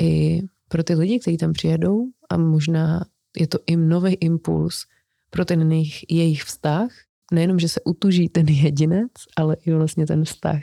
i 0.00 0.42
pro 0.68 0.84
ty 0.84 0.94
lidi, 0.94 1.18
kteří 1.18 1.36
tam 1.36 1.52
přijedou. 1.52 2.06
A 2.30 2.36
možná 2.36 3.04
je 3.36 3.46
to 3.46 3.58
i 3.66 3.76
nový 3.76 4.14
impuls 4.14 4.86
pro 5.30 5.44
ten 5.44 5.72
jejich, 5.72 6.10
jejich 6.10 6.42
vztah, 6.42 6.88
nejenom, 7.32 7.58
že 7.58 7.68
se 7.68 7.80
utuží 7.84 8.28
ten 8.28 8.48
jedinec, 8.48 9.12
ale 9.36 9.56
i 9.66 9.72
vlastně 9.72 10.06
ten 10.06 10.24
vztah. 10.24 10.62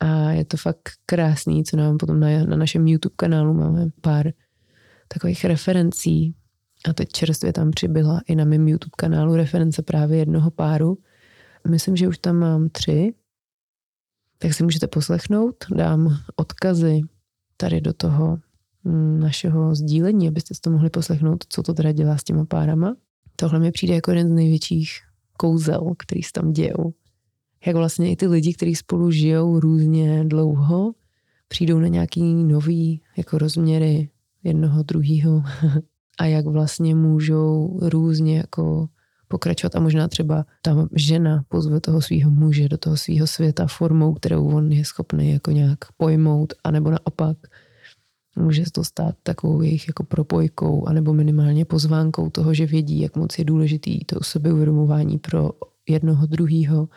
A 0.00 0.30
je 0.30 0.44
to 0.44 0.56
fakt 0.56 0.90
krásný, 1.06 1.64
co 1.64 1.76
nám 1.76 1.98
potom 1.98 2.20
na, 2.20 2.44
na 2.44 2.56
našem 2.56 2.88
YouTube 2.88 3.14
kanálu 3.16 3.54
máme 3.54 3.86
pár 4.00 4.32
takových 5.08 5.44
referencí 5.44 6.34
a 6.84 6.92
teď 6.92 7.08
čerstvě 7.08 7.52
tam 7.52 7.70
přibyla 7.70 8.20
i 8.26 8.34
na 8.34 8.44
mém 8.44 8.68
YouTube 8.68 8.94
kanálu 8.96 9.36
reference 9.36 9.82
právě 9.82 10.18
jednoho 10.18 10.50
páru. 10.50 10.98
Myslím, 11.68 11.96
že 11.96 12.08
už 12.08 12.18
tam 12.18 12.36
mám 12.36 12.68
tři, 12.68 13.14
tak 14.38 14.54
si 14.54 14.62
můžete 14.62 14.86
poslechnout. 14.86 15.64
Dám 15.74 16.18
odkazy 16.36 17.00
tady 17.56 17.80
do 17.80 17.92
toho 17.92 18.38
mm, 18.84 19.20
našeho 19.20 19.74
sdílení, 19.74 20.28
abyste 20.28 20.54
si 20.54 20.60
to 20.60 20.70
mohli 20.70 20.90
poslechnout, 20.90 21.44
co 21.48 21.62
to 21.62 21.74
teda 21.74 21.92
dělá 21.92 22.16
s 22.16 22.24
těma 22.24 22.44
párama. 22.44 22.96
Tohle 23.36 23.58
mi 23.58 23.72
přijde 23.72 23.94
jako 23.94 24.10
jeden 24.10 24.28
z 24.28 24.32
největších 24.32 24.90
kouzel, 25.36 25.94
který 25.98 26.22
se 26.22 26.32
tam 26.32 26.52
dějou. 26.52 26.94
Jak 27.66 27.76
vlastně 27.76 28.10
i 28.10 28.16
ty 28.16 28.26
lidi, 28.26 28.54
kteří 28.54 28.74
spolu 28.74 29.10
žijou 29.10 29.60
různě 29.60 30.24
dlouho, 30.24 30.94
přijdou 31.48 31.78
na 31.78 31.88
nějaký 31.88 32.34
nový 32.34 33.02
jako 33.16 33.38
rozměry 33.38 34.10
jednoho, 34.44 34.82
druhého 34.82 35.42
a 36.18 36.24
jak 36.24 36.46
vlastně 36.46 36.94
můžou 36.94 37.78
různě 37.82 38.36
jako 38.36 38.88
pokračovat 39.28 39.76
a 39.76 39.80
možná 39.80 40.08
třeba 40.08 40.46
ta 40.62 40.88
žena 40.92 41.44
pozve 41.48 41.80
toho 41.80 42.02
svého 42.02 42.30
muže 42.30 42.68
do 42.68 42.78
toho 42.78 42.96
svého 42.96 43.26
světa 43.26 43.66
formou, 43.66 44.14
kterou 44.14 44.48
on 44.48 44.72
je 44.72 44.84
schopný 44.84 45.32
jako 45.32 45.50
nějak 45.50 45.78
pojmout, 45.96 46.52
anebo 46.64 46.90
naopak 46.90 47.36
může 48.36 48.64
to 48.72 48.84
stát 48.84 49.14
takovou 49.22 49.62
jejich 49.62 49.88
jako 49.88 50.04
propojkou, 50.04 50.88
anebo 50.88 51.12
minimálně 51.12 51.64
pozvánkou 51.64 52.30
toho, 52.30 52.54
že 52.54 52.66
vědí, 52.66 53.00
jak 53.00 53.16
moc 53.16 53.38
je 53.38 53.44
důležitý 53.44 54.04
to 54.04 54.22
sebeuvědomování 54.22 55.18
pro 55.18 55.50
jednoho 55.88 56.26
druhého 56.26 56.88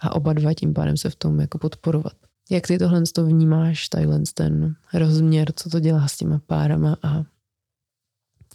a 0.00 0.14
oba 0.14 0.32
dva 0.32 0.54
tím 0.54 0.74
pádem 0.74 0.96
se 0.96 1.10
v 1.10 1.16
tom 1.16 1.40
jako 1.40 1.58
podporovat. 1.58 2.12
Jak 2.50 2.66
ty 2.66 2.78
tohle 2.78 3.02
to 3.14 3.26
vnímáš, 3.26 3.88
tadyhle 3.88 4.20
ten 4.34 4.74
rozměr, 4.94 5.52
co 5.56 5.70
to 5.70 5.80
dělá 5.80 6.08
s 6.08 6.16
těma 6.16 6.40
párama 6.46 6.96
a 7.02 7.24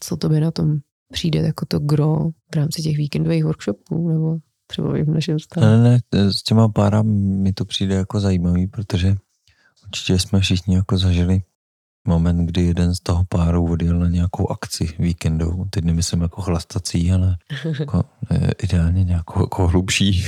co 0.04 0.18
to 0.18 0.30
by 0.30 0.40
na 0.40 0.52
tom 0.52 0.80
přijde 1.14 1.40
jako 1.40 1.66
to 1.66 1.80
gro 1.80 2.30
v 2.52 2.56
rámci 2.56 2.82
těch 2.82 2.98
víkendových 2.98 3.44
workshopů 3.44 4.10
nebo 4.10 4.38
třeba 4.68 4.98
i 4.98 5.04
v 5.04 5.10
našem 5.10 5.40
stavu? 5.40 5.66
Ne, 5.68 6.00
ne, 6.14 6.32
s 6.32 6.44
těma 6.44 6.70
pára 6.70 7.02
mi 7.02 7.54
to 7.54 7.66
přijde 7.66 7.96
jako 7.96 8.20
zajímavý, 8.20 8.68
protože 8.68 9.16
určitě 9.84 10.20
jsme 10.20 10.40
všichni 10.40 10.76
jako 10.76 10.98
zažili 10.98 11.42
moment, 12.08 12.46
kdy 12.46 12.62
jeden 12.62 12.96
z 12.96 13.00
toho 13.00 13.26
páru 13.30 13.72
odjel 13.72 14.00
na 14.00 14.10
nějakou 14.10 14.52
akci 14.52 14.94
víkendovou. 15.00 15.66
Teď 15.70 15.84
nemyslím 15.84 16.22
jako 16.22 16.42
chlastací, 16.42 17.12
ale 17.12 17.38
jako, 17.80 18.04
ideálně 18.64 19.04
nějakou 19.04 19.40
jako 19.40 19.68
hlubší 19.68 20.24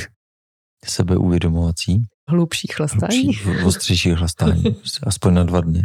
sebeuvědomovací. 0.85 2.05
Hlubší 2.27 2.67
chlastání? 2.67 3.35
Hlubší, 3.35 3.65
ostřejší 3.65 4.15
chlastání, 4.15 4.63
aspoň 5.03 5.33
na 5.33 5.43
dva 5.43 5.61
dny. 5.61 5.81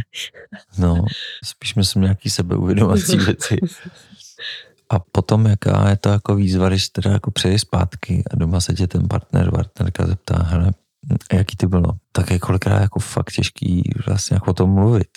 No, 0.78 1.04
spíš 1.44 1.74
myslím 1.74 2.02
nějaký 2.02 2.30
sebeuvědomovací 2.30 3.16
věci. 3.16 3.56
A 4.90 4.98
potom, 4.98 5.46
jaká 5.46 5.90
je 5.90 5.96
to 5.96 6.08
jako 6.08 6.34
výzva, 6.34 6.68
když 6.68 6.88
teda 6.88 7.10
jako 7.10 7.30
přeji 7.30 7.58
zpátky 7.58 8.24
a 8.30 8.36
doma 8.36 8.60
se 8.60 8.74
tě 8.74 8.86
ten 8.86 9.08
partner, 9.08 9.50
partnerka 9.50 10.06
zeptá, 10.06 10.42
hele, 10.42 10.72
jaký 11.32 11.56
to 11.56 11.68
bylo? 11.68 11.92
Tak 12.12 12.30
je 12.30 12.38
kolikrát 12.38 12.80
jako 12.80 13.00
fakt 13.00 13.32
těžký 13.32 13.90
vlastně 14.06 14.34
jako 14.34 14.50
o 14.50 14.54
tom 14.54 14.70
mluvit. 14.70 15.08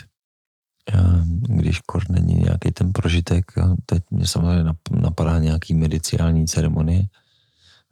Když 1.42 1.80
kor 1.80 2.04
není 2.10 2.34
nějaký 2.34 2.72
ten 2.72 2.92
prožitek, 2.94 3.52
teď 3.86 4.04
mě 4.12 4.28
samozřejmě 4.28 4.64
napadá 4.92 5.40
nějaký 5.40 5.74
mediciální 5.74 6.48
ceremonie, 6.48 7.04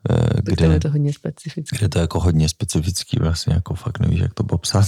Eh, 0.09 0.41
kde, 0.43 0.65
je 0.65 0.79
to 0.79 0.89
hodně 0.89 1.13
specifický. 1.13 1.77
Kde 1.77 1.89
to 1.89 1.99
je 1.99 2.01
jako 2.01 2.19
hodně 2.19 2.49
specifický, 2.49 3.17
vlastně 3.19 3.53
jako 3.53 3.73
fakt 3.73 3.99
nevíš, 3.99 4.19
jak 4.19 4.33
to 4.33 4.43
popsat. 4.43 4.85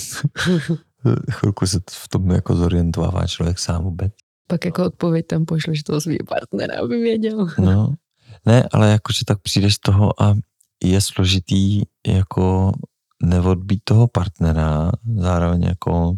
Chvilku 1.32 1.68
se 1.68 1.80
v 1.92 2.08
tom 2.08 2.32
jako 2.32 2.56
zorientovává 2.56 3.28
člověk 3.28 3.60
sám 3.60 3.84
vůbec. 3.84 4.14
Pak 4.48 4.66
jako 4.66 4.86
odpověď 4.86 5.28
tam 5.28 5.46
pošleš 5.46 5.84
toho 5.84 6.02
svého 6.02 6.26
partnera, 6.28 6.82
aby 6.84 7.02
věděl. 7.02 7.48
no, 7.60 7.94
ne, 8.46 8.70
ale 8.72 8.92
jakože 8.92 9.26
tak 9.26 9.42
přijdeš 9.42 9.76
z 9.76 9.80
toho 9.80 10.24
a 10.24 10.36
je 10.84 11.02
složitý 11.02 11.82
jako 12.08 12.72
neodbít 13.24 13.82
toho 13.84 14.08
partnera, 14.08 14.92
zároveň 15.16 15.64
jako 15.64 16.18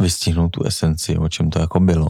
vystihnout 0.00 0.48
tu 0.48 0.64
esenci, 0.64 1.18
o 1.18 1.28
čem 1.28 1.50
to 1.50 1.58
jako 1.58 1.80
bylo, 1.80 2.08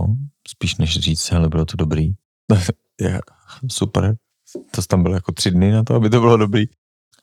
spíš 0.48 0.76
než 0.76 0.98
říct, 0.98 1.32
ale 1.32 1.48
bylo 1.48 1.64
to 1.64 1.76
dobrý. 1.76 2.12
je, 3.00 3.20
super, 3.70 4.16
to 4.70 4.82
tam 4.82 5.02
bylo 5.02 5.14
jako 5.14 5.32
tři 5.32 5.50
dny 5.50 5.72
na 5.72 5.84
to, 5.84 5.94
aby 5.94 6.10
to 6.10 6.20
bylo 6.20 6.36
dobrý. 6.36 6.64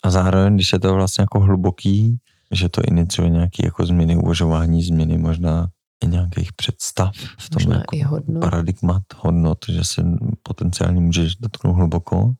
A 0.03 0.09
zároveň, 0.09 0.55
když 0.55 0.73
je 0.73 0.79
to 0.79 0.93
vlastně 0.93 1.21
jako 1.21 1.39
hluboký, 1.39 2.17
že 2.51 2.69
to 2.69 2.81
iniciuje 2.81 3.29
nějaké 3.29 3.65
jako 3.65 3.85
změny 3.85 4.15
uvažování, 4.15 4.83
změny 4.83 5.17
možná 5.17 5.69
i 6.03 6.07
nějakých 6.07 6.53
představ 6.53 7.11
v 7.39 7.49
tom 7.49 7.71
jako 7.71 7.95
i 7.95 8.01
hodnot. 8.01 8.41
paradigmat, 8.41 9.03
hodnot, 9.17 9.57
že 9.69 9.83
se 9.83 10.03
potenciálně 10.43 11.01
můžeš 11.01 11.35
dotknout 11.35 11.75
hluboko, 11.75 12.33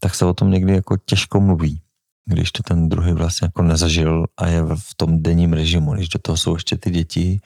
tak 0.00 0.14
se 0.14 0.24
o 0.24 0.34
tom 0.34 0.50
někdy 0.50 0.72
jako 0.72 0.96
těžko 0.96 1.40
mluví 1.40 1.80
když 2.28 2.52
to 2.52 2.62
ten 2.62 2.88
druhý 2.88 3.12
vlastně 3.12 3.46
jako 3.46 3.62
nezažil 3.62 4.26
a 4.36 4.46
je 4.46 4.62
v 4.62 4.94
tom 4.96 5.22
denním 5.22 5.52
režimu, 5.52 5.94
když 5.94 6.08
do 6.08 6.18
toho 6.18 6.36
jsou 6.36 6.54
ještě 6.54 6.76
ty 6.76 6.90
děti, 6.90 7.40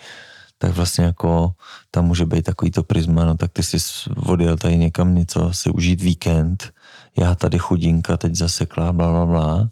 tak 0.63 0.71
vlastně 0.71 1.05
jako 1.05 1.53
tam 1.91 2.05
může 2.05 2.27
být 2.27 2.43
takový 2.43 2.71
to 2.71 2.83
prisma, 2.83 3.25
no 3.25 3.37
tak 3.37 3.53
ty 3.53 3.63
jsi 3.63 3.79
odjel 4.17 4.57
tady 4.57 4.77
někam 4.77 5.15
něco, 5.15 5.53
si 5.53 5.71
užít 5.71 6.01
víkend, 6.01 6.73
já 7.19 7.35
tady 7.35 7.59
chudinka, 7.59 8.17
teď 8.17 8.35
zaseklá, 8.35 8.93
bla, 8.93 9.11
bla, 9.11 9.27
bla. 9.27 9.69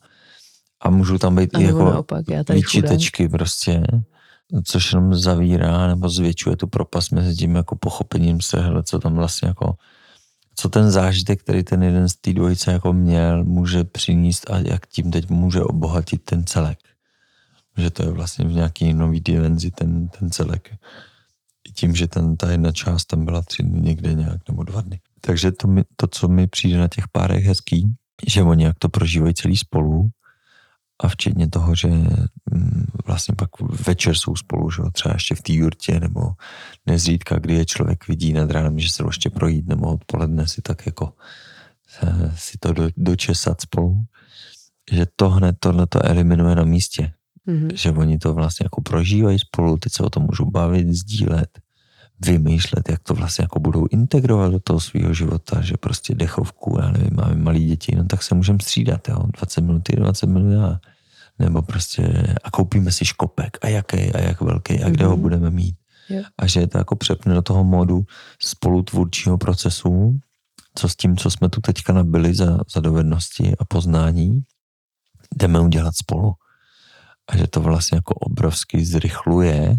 A 0.82 0.90
můžou 0.90 1.18
tam 1.18 1.36
být 1.36 1.50
i 1.58 1.64
jako 1.64 1.84
naopak, 1.84 2.28
já 2.28 2.44
tady 2.44 2.58
výčitečky 2.58 3.22
chudem. 3.22 3.38
prostě, 3.38 3.82
což 4.64 4.92
jenom 4.92 5.14
zavírá 5.14 5.86
nebo 5.86 6.08
zvětšuje 6.08 6.56
tu 6.56 6.66
propast 6.66 7.12
mezi 7.12 7.36
tím 7.36 7.54
jako 7.54 7.76
pochopením 7.76 8.40
se, 8.40 8.60
hele, 8.60 8.82
co 8.82 8.98
tam 8.98 9.14
vlastně 9.14 9.48
jako 9.48 9.74
co 10.56 10.68
ten 10.68 10.90
zážitek, 10.90 11.40
který 11.40 11.62
ten 11.62 11.82
jeden 11.82 12.08
z 12.08 12.16
té 12.16 12.32
dvojice 12.32 12.72
jako 12.72 12.92
měl, 12.92 13.44
může 13.44 13.84
přinést 13.84 14.50
a 14.50 14.58
jak 14.58 14.86
tím 14.86 15.10
teď 15.10 15.30
může 15.30 15.62
obohatit 15.62 16.22
ten 16.24 16.44
celek. 16.46 16.78
Že 17.76 17.90
to 17.90 18.02
je 18.02 18.10
vlastně 18.10 18.44
v 18.44 18.52
nějaký 18.52 18.94
nový 18.94 19.20
dimenzi 19.20 19.70
ten, 19.70 20.08
ten 20.08 20.30
celek. 20.30 20.74
I 21.68 21.72
tím, 21.72 21.94
že 21.94 22.06
ten, 22.06 22.36
ta 22.36 22.50
jedna 22.50 22.72
část 22.72 23.04
tam 23.04 23.24
byla 23.24 23.42
tři 23.42 23.62
dny 23.62 23.80
někde 23.80 24.14
nějak 24.14 24.48
nebo 24.48 24.62
dva 24.62 24.80
dny. 24.80 25.00
Takže 25.20 25.52
to, 25.52 25.68
mi, 25.68 25.84
to, 25.96 26.06
co 26.06 26.28
mi 26.28 26.46
přijde 26.46 26.78
na 26.78 26.88
těch 26.88 27.08
párech 27.08 27.44
hezký, 27.44 27.94
že 28.28 28.42
oni 28.42 28.64
jak 28.64 28.78
to 28.78 28.88
prožívají 28.88 29.34
celý 29.34 29.56
spolu, 29.56 30.10
a 31.02 31.08
včetně 31.08 31.48
toho, 31.48 31.74
že 31.74 31.88
mm, 31.88 32.86
vlastně 33.06 33.34
pak 33.34 33.50
večer 33.86 34.14
jsou 34.14 34.36
spolu, 34.36 34.70
že 34.70 34.82
třeba 34.92 35.14
ještě 35.14 35.34
v 35.34 35.42
té 35.42 35.52
jurtě, 35.52 36.00
nebo 36.00 36.32
nezřídka, 36.86 37.38
kdy 37.38 37.54
je 37.54 37.66
člověk 37.66 38.08
vidí 38.08 38.32
nad 38.32 38.50
ránem, 38.50 38.78
že 38.78 38.90
se 38.90 39.02
ještě 39.06 39.30
projít, 39.30 39.68
nebo 39.68 39.92
odpoledne 39.92 40.48
si 40.48 40.62
tak 40.62 40.86
jako 40.86 41.12
si 42.36 42.58
to 42.58 42.72
do, 42.72 42.88
dočesat 42.96 43.60
spolu, 43.60 44.04
že 44.92 45.06
to 45.16 45.30
hned 45.30 45.56
tohle 45.58 45.86
to 45.86 46.04
eliminuje 46.04 46.54
na 46.54 46.64
místě. 46.64 47.12
Mm-hmm. 47.48 47.74
Že 47.74 47.90
oni 47.90 48.18
to 48.18 48.34
vlastně 48.34 48.64
jako 48.64 48.82
prožívají 48.82 49.38
spolu, 49.38 49.76
teď 49.76 49.92
se 49.92 50.02
o 50.02 50.10
tom 50.10 50.22
můžou 50.22 50.50
bavit, 50.50 50.88
sdílet, 50.88 51.58
vymýšlet, 52.20 52.88
jak 52.88 53.02
to 53.02 53.14
vlastně 53.14 53.42
jako 53.42 53.60
budou 53.60 53.86
integrovat 53.90 54.52
do 54.52 54.60
toho 54.60 54.80
svého 54.80 55.14
života, 55.14 55.60
že 55.60 55.76
prostě 55.76 56.14
dechovku, 56.14 56.78
já 56.80 56.90
nevím, 56.90 57.10
máme 57.12 57.34
malí 57.34 57.66
děti, 57.66 57.96
no 57.96 58.04
tak 58.04 58.22
se 58.22 58.34
můžeme 58.34 58.58
střídat, 58.62 59.08
jo, 59.08 59.18
20 59.38 59.60
minut, 59.60 59.82
20 59.88 60.26
minut 60.26 60.52
já. 60.52 60.80
Nebo 61.38 61.62
prostě 61.62 62.34
a 62.44 62.50
koupíme 62.50 62.92
si 62.92 63.04
škopek 63.04 63.58
a 63.62 63.68
jaký 63.68 63.96
a 63.96 64.20
jak 64.20 64.40
velký 64.40 64.82
a 64.82 64.88
kde 64.88 65.04
mm-hmm. 65.04 65.08
ho 65.08 65.16
budeme 65.16 65.50
mít. 65.50 65.74
Yeah. 66.10 66.26
A 66.38 66.46
že 66.46 66.60
je 66.60 66.66
to 66.66 66.78
jako 66.78 66.96
přepne 66.96 67.34
do 67.34 67.42
toho 67.42 67.64
modu 67.64 68.04
spolutvůrčího 68.42 69.38
procesu, 69.38 70.18
co 70.74 70.88
s 70.88 70.96
tím, 70.96 71.16
co 71.16 71.30
jsme 71.30 71.48
tu 71.48 71.60
teďka 71.60 71.92
nabili 71.92 72.34
za, 72.34 72.58
za 72.74 72.80
dovednosti 72.80 73.56
a 73.58 73.64
poznání, 73.64 74.40
jdeme 75.36 75.60
udělat 75.60 75.96
spolu. 75.96 76.32
A 77.30 77.36
že 77.36 77.46
to 77.46 77.60
vlastně 77.60 77.96
jako 77.96 78.14
obrovsky 78.14 78.84
zrychluje 78.84 79.76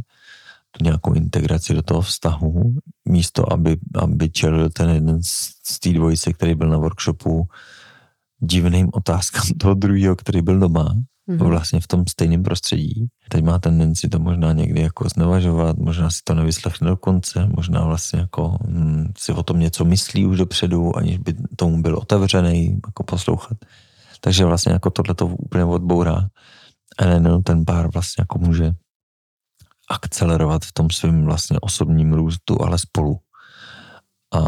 tu 0.71 0.83
nějakou 0.83 1.13
integraci 1.13 1.73
do 1.73 1.81
toho 1.81 2.01
vztahu, 2.01 2.75
místo 3.05 3.53
aby, 3.53 3.77
aby 3.95 4.29
čelil 4.29 4.69
ten 4.69 4.89
jeden 4.89 5.23
z, 5.23 5.51
z 5.63 5.79
té 5.79 5.89
dvojice, 5.89 6.33
který 6.33 6.55
byl 6.55 6.69
na 6.69 6.77
workshopu, 6.77 7.47
divným 8.39 8.89
otázkám 8.93 9.43
toho 9.59 9.73
druhého, 9.73 10.15
který 10.15 10.41
byl 10.41 10.59
doma, 10.59 10.95
mm-hmm. 11.29 11.47
vlastně 11.47 11.79
v 11.79 11.87
tom 11.87 12.03
stejném 12.07 12.43
prostředí. 12.43 13.07
Teď 13.29 13.43
má 13.43 13.59
tendenci 13.59 14.09
to 14.09 14.19
možná 14.19 14.53
někdy 14.53 14.81
jako 14.81 15.09
znevažovat, 15.09 15.77
možná 15.77 16.09
si 16.09 16.19
to 16.23 16.33
nevyslechne 16.33 16.87
do 16.87 16.97
konce, 16.97 17.47
možná 17.55 17.85
vlastně 17.85 18.19
jako 18.19 18.57
hm, 18.67 19.11
si 19.17 19.33
o 19.33 19.43
tom 19.43 19.59
něco 19.59 19.85
myslí 19.85 20.25
už 20.25 20.37
dopředu, 20.37 20.97
aniž 20.97 21.17
by 21.17 21.35
tomu 21.55 21.81
byl 21.81 21.97
otevřený 21.97 22.79
jako 22.85 23.03
poslouchat. 23.03 23.57
Takže 24.21 24.45
vlastně 24.45 24.71
jako 24.71 24.89
tohle 24.89 25.15
to 25.15 25.27
úplně 25.27 25.65
odbourá. 25.65 26.27
A 26.97 27.05
ne, 27.05 27.41
ten 27.43 27.65
pár 27.65 27.91
vlastně 27.93 28.21
jako 28.21 28.39
může 28.39 28.71
akcelerovat 29.89 30.65
v 30.65 30.73
tom 30.73 30.89
svém 30.89 31.25
vlastně 31.25 31.59
osobním 31.59 32.13
růstu, 32.13 32.61
ale 32.61 32.79
spolu. 32.79 33.19
A 34.33 34.39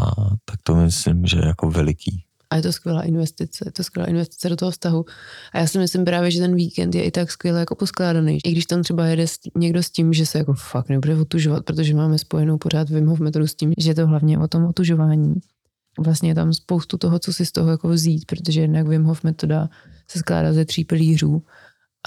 tak 0.44 0.56
to 0.62 0.74
myslím, 0.74 1.26
že 1.26 1.36
je 1.38 1.46
jako 1.46 1.70
veliký. 1.70 2.24
A 2.50 2.56
je 2.56 2.62
to 2.62 2.72
skvělá 2.72 3.02
investice, 3.02 3.64
je 3.66 3.72
to 3.72 3.84
skvělá 3.84 4.08
investice 4.08 4.48
do 4.48 4.56
toho 4.56 4.70
vztahu. 4.70 5.04
A 5.52 5.58
já 5.58 5.66
si 5.66 5.78
myslím 5.78 6.04
právě, 6.04 6.30
že 6.30 6.40
ten 6.40 6.54
víkend 6.54 6.94
je 6.94 7.04
i 7.04 7.10
tak 7.10 7.30
skvěle 7.30 7.60
jako 7.60 7.74
poskládaný. 7.74 8.38
I 8.44 8.52
když 8.52 8.66
tam 8.66 8.82
třeba 8.82 9.06
jede 9.06 9.26
někdo 9.56 9.82
s 9.82 9.90
tím, 9.90 10.12
že 10.12 10.26
se 10.26 10.38
jako 10.38 10.54
fakt 10.54 10.88
nebude 10.88 11.16
otužovat, 11.16 11.64
protože 11.64 11.94
máme 11.94 12.18
spojenou 12.18 12.58
pořád 12.58 12.90
Wim 12.90 13.16
metodu 13.18 13.46
s 13.46 13.54
tím, 13.54 13.72
že 13.78 13.90
je 13.90 13.94
to 13.94 14.06
hlavně 14.06 14.38
o 14.38 14.48
tom 14.48 14.64
otužování. 14.64 15.34
Vlastně 15.98 16.30
je 16.30 16.34
tam 16.34 16.52
spoustu 16.52 16.98
toho, 16.98 17.18
co 17.18 17.32
si 17.32 17.46
z 17.46 17.52
toho 17.52 17.70
jako 17.70 17.88
vzít, 17.88 18.24
protože 18.26 18.60
jednak 18.60 18.88
Wim 18.88 19.04
Hof 19.04 19.24
metoda 19.24 19.68
se 20.08 20.18
skládá 20.18 20.52
ze 20.52 20.64
tří 20.64 20.84
pilířů 20.84 21.42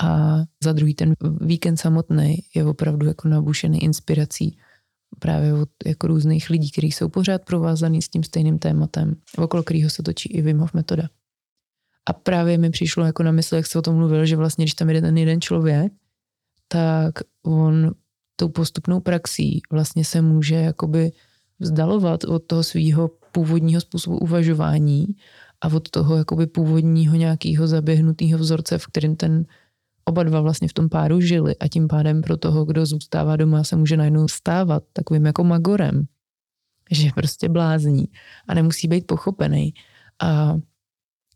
a 0.03 0.37
za 0.63 0.73
druhý 0.73 0.93
ten 0.93 1.15
víkend 1.41 1.77
samotný 1.77 2.37
je 2.55 2.65
opravdu 2.65 3.07
jako 3.07 3.27
nabušený 3.27 3.83
inspirací 3.83 4.57
právě 5.19 5.53
od 5.53 5.69
jako 5.85 6.07
různých 6.07 6.49
lidí, 6.49 6.71
kteří 6.71 6.91
jsou 6.91 7.09
pořád 7.09 7.45
provázaný 7.45 8.01
s 8.01 8.09
tím 8.09 8.23
stejným 8.23 8.59
tématem, 8.59 9.15
okolo 9.37 9.63
kterého 9.63 9.89
se 9.89 10.03
točí 10.03 10.29
i 10.29 10.41
Wim 10.41 10.59
Hof 10.59 10.73
metoda. 10.73 11.09
A 12.09 12.13
právě 12.13 12.57
mi 12.57 12.69
přišlo 12.69 13.05
jako 13.05 13.23
na 13.23 13.31
mysl, 13.31 13.55
jak 13.55 13.67
se 13.67 13.79
o 13.79 13.81
tom 13.81 13.95
mluvil, 13.95 14.25
že 14.25 14.35
vlastně, 14.35 14.65
když 14.65 14.73
tam 14.73 14.89
jde 14.89 15.01
ten 15.01 15.17
jeden 15.17 15.41
člověk, 15.41 15.93
tak 16.67 17.13
on 17.43 17.91
tou 18.35 18.49
postupnou 18.49 18.99
praxí 18.99 19.61
vlastně 19.71 20.05
se 20.05 20.21
může 20.21 20.55
jakoby 20.55 21.11
vzdalovat 21.59 22.23
od 22.23 22.39
toho 22.39 22.63
svého 22.63 23.11
původního 23.31 23.81
způsobu 23.81 24.17
uvažování 24.17 25.05
a 25.61 25.67
od 25.67 25.89
toho 25.89 26.15
jakoby 26.15 26.47
původního 26.47 27.15
nějakého 27.15 27.67
zaběhnutého 27.67 28.39
vzorce, 28.39 28.77
v 28.77 28.87
kterém 28.87 29.15
ten 29.15 29.45
oba 30.07 30.23
dva 30.23 30.41
vlastně 30.41 30.67
v 30.67 30.73
tom 30.73 30.89
páru 30.89 31.21
žili 31.21 31.55
a 31.57 31.67
tím 31.67 31.87
pádem 31.87 32.21
pro 32.21 32.37
toho, 32.37 32.65
kdo 32.65 32.85
zůstává 32.85 33.35
doma, 33.35 33.63
se 33.63 33.75
může 33.75 33.97
najednou 33.97 34.27
stávat 34.27 34.83
takovým 34.93 35.25
jako 35.25 35.43
magorem, 35.43 36.03
že 36.91 37.09
prostě 37.15 37.49
blázní 37.49 38.05
a 38.47 38.53
nemusí 38.53 38.87
být 38.87 39.07
pochopený. 39.07 39.73
A 40.21 40.55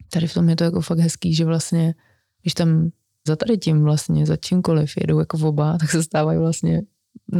tady 0.09 0.27
v 0.27 0.33
tom 0.33 0.49
je 0.49 0.55
to 0.55 0.63
jako 0.63 0.81
fakt 0.81 0.99
hezký, 0.99 1.35
že 1.35 1.45
vlastně, 1.45 1.95
když 2.41 2.53
tam 2.53 2.89
za 3.27 3.35
tady 3.35 3.57
tím 3.57 3.83
vlastně, 3.83 4.25
za 4.25 4.37
čímkoliv 4.37 4.93
jedou 5.01 5.19
jako 5.19 5.37
oba, 5.47 5.77
tak 5.77 5.91
se 5.91 6.03
stávají 6.03 6.39
vlastně, 6.39 6.81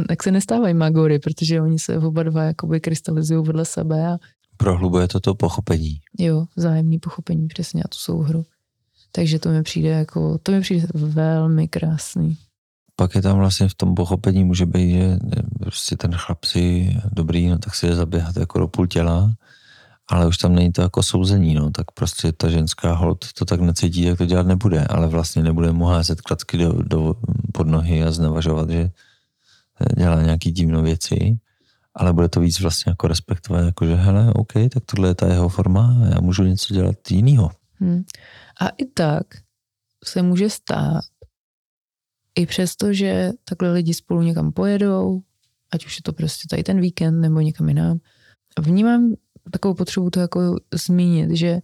tak 0.08 0.22
se 0.22 0.30
nestávají 0.30 0.74
magory, 0.74 1.18
protože 1.18 1.60
oni 1.60 1.78
se 1.78 1.98
oba 1.98 2.22
dva 2.22 2.44
jakoby 2.44 2.80
krystalizují 2.80 3.46
vedle 3.46 3.64
sebe 3.64 4.06
a 4.06 4.18
Prohlubuje 4.56 5.08
to 5.08 5.20
to 5.20 5.34
pochopení. 5.34 6.00
Jo, 6.18 6.46
vzájemný 6.56 6.98
pochopení, 6.98 7.48
přesně 7.48 7.82
a 7.82 7.88
tu 7.88 7.98
souhru. 7.98 8.44
Takže 9.12 9.38
to 9.38 9.48
mi 9.48 9.62
přijde 9.62 9.88
jako, 9.88 10.38
to 10.42 10.52
mi 10.52 10.60
přijde 10.60 10.86
velmi 10.94 11.68
krásný. 11.68 12.38
Pak 12.96 13.14
je 13.14 13.22
tam 13.22 13.38
vlastně 13.38 13.68
v 13.68 13.74
tom 13.74 13.94
pochopení 13.94 14.44
může 14.44 14.66
být, 14.66 14.92
že 14.92 15.18
prostě 15.60 15.96
ten 15.96 16.12
chlap 16.14 16.44
si 16.44 16.96
dobrý, 17.12 17.48
no 17.48 17.58
tak 17.58 17.74
si 17.74 17.86
je 17.86 17.94
zaběhat 17.94 18.36
jako 18.36 18.58
do 18.58 18.68
půl 18.68 18.86
těla, 18.86 19.32
ale 20.08 20.26
už 20.26 20.38
tam 20.38 20.54
není 20.54 20.72
to 20.72 20.82
jako 20.82 21.02
souzení, 21.02 21.54
no, 21.54 21.70
tak 21.70 21.90
prostě 21.90 22.32
ta 22.32 22.48
ženská 22.48 22.92
hold 22.92 23.32
to 23.32 23.44
tak 23.44 23.60
necítí, 23.60 24.02
jak 24.02 24.18
to 24.18 24.26
dělat 24.26 24.46
nebude, 24.46 24.84
ale 24.84 25.08
vlastně 25.08 25.42
nebude 25.42 25.72
mu 25.72 25.84
házet 25.84 26.20
klacky 26.20 26.58
do, 26.58 26.72
do 26.72 27.14
pod 27.52 27.66
nohy 27.66 28.02
a 28.02 28.12
znevažovat, 28.12 28.70
že 28.70 28.90
dělá 29.96 30.22
nějaký 30.22 30.50
divné 30.50 30.82
věci, 30.82 31.38
ale 31.94 32.12
bude 32.12 32.28
to 32.28 32.40
víc 32.40 32.60
vlastně 32.60 32.90
jako 32.90 33.08
respektovat, 33.08 33.64
jako 33.64 33.86
že 33.86 33.94
hele, 33.94 34.32
OK, 34.32 34.52
tak 34.52 34.82
tohle 34.86 35.08
je 35.08 35.14
ta 35.14 35.26
jeho 35.26 35.48
forma 35.48 35.96
a 36.02 36.06
já 36.14 36.20
můžu 36.20 36.44
něco 36.44 36.74
dělat 36.74 37.10
jiného. 37.10 37.50
Hmm. 37.80 38.02
A 38.62 38.68
i 38.68 38.86
tak 38.86 39.26
se 40.04 40.22
může 40.22 40.50
stát, 40.50 41.04
i 42.34 42.46
přesto, 42.46 42.92
že 42.92 43.30
takhle 43.44 43.72
lidi 43.72 43.94
spolu 43.94 44.22
někam 44.22 44.52
pojedou, 44.52 45.20
ať 45.72 45.86
už 45.86 45.96
je 45.96 46.02
to 46.02 46.12
prostě 46.12 46.48
tady 46.50 46.62
ten 46.62 46.80
víkend 46.80 47.20
nebo 47.20 47.40
někam 47.40 47.68
jinam, 47.68 47.98
vnímám 48.60 49.14
takovou 49.50 49.74
potřebu 49.74 50.10
to 50.10 50.20
jako 50.20 50.56
zmínit, 50.74 51.30
že, 51.30 51.60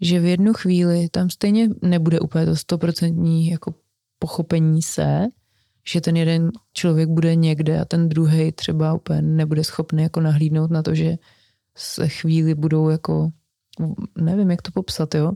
že 0.00 0.20
v 0.20 0.24
jednu 0.24 0.52
chvíli 0.52 1.08
tam 1.08 1.30
stejně 1.30 1.68
nebude 1.82 2.20
úplně 2.20 2.46
to 2.46 2.56
stoprocentní 2.56 3.48
jako 3.48 3.74
pochopení 4.18 4.82
se, 4.82 5.26
že 5.86 6.00
ten 6.00 6.16
jeden 6.16 6.50
člověk 6.72 7.08
bude 7.08 7.34
někde 7.34 7.80
a 7.80 7.84
ten 7.84 8.08
druhý 8.08 8.52
třeba 8.52 8.94
úplně 8.94 9.22
nebude 9.22 9.64
schopný 9.64 10.02
jako 10.02 10.20
nahlídnout 10.20 10.70
na 10.70 10.82
to, 10.82 10.94
že 10.94 11.16
se 11.76 12.08
chvíli 12.08 12.54
budou 12.54 12.88
jako, 12.88 13.30
nevím, 14.18 14.50
jak 14.50 14.62
to 14.62 14.70
popsat, 14.72 15.14
jo, 15.14 15.32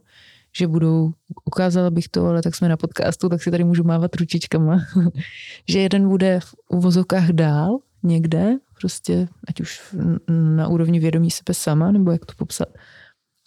že 0.57 0.67
budou, 0.67 1.13
ukázala 1.45 1.91
bych 1.91 2.09
to, 2.09 2.27
ale 2.27 2.43
tak 2.43 2.55
jsme 2.55 2.69
na 2.69 2.77
podcastu, 2.77 3.29
tak 3.29 3.43
si 3.43 3.51
tady 3.51 3.65
můžu 3.65 3.85
mávat 3.85 4.17
ručičkama, 4.17 4.79
že 5.69 5.79
jeden 5.79 6.09
bude 6.09 6.41
v 6.41 6.55
uvozovkách 6.69 7.29
dál 7.29 7.79
někde, 8.03 8.57
prostě 8.81 9.29
ať 9.49 9.61
už 9.61 9.95
na 10.29 10.69
úrovni 10.69 11.01
vědomí 11.01 11.31
sebe 11.31 11.55
sama, 11.55 11.93
nebo 11.93 12.11
jak 12.11 12.27
to 12.27 12.33
popsat, 12.37 12.69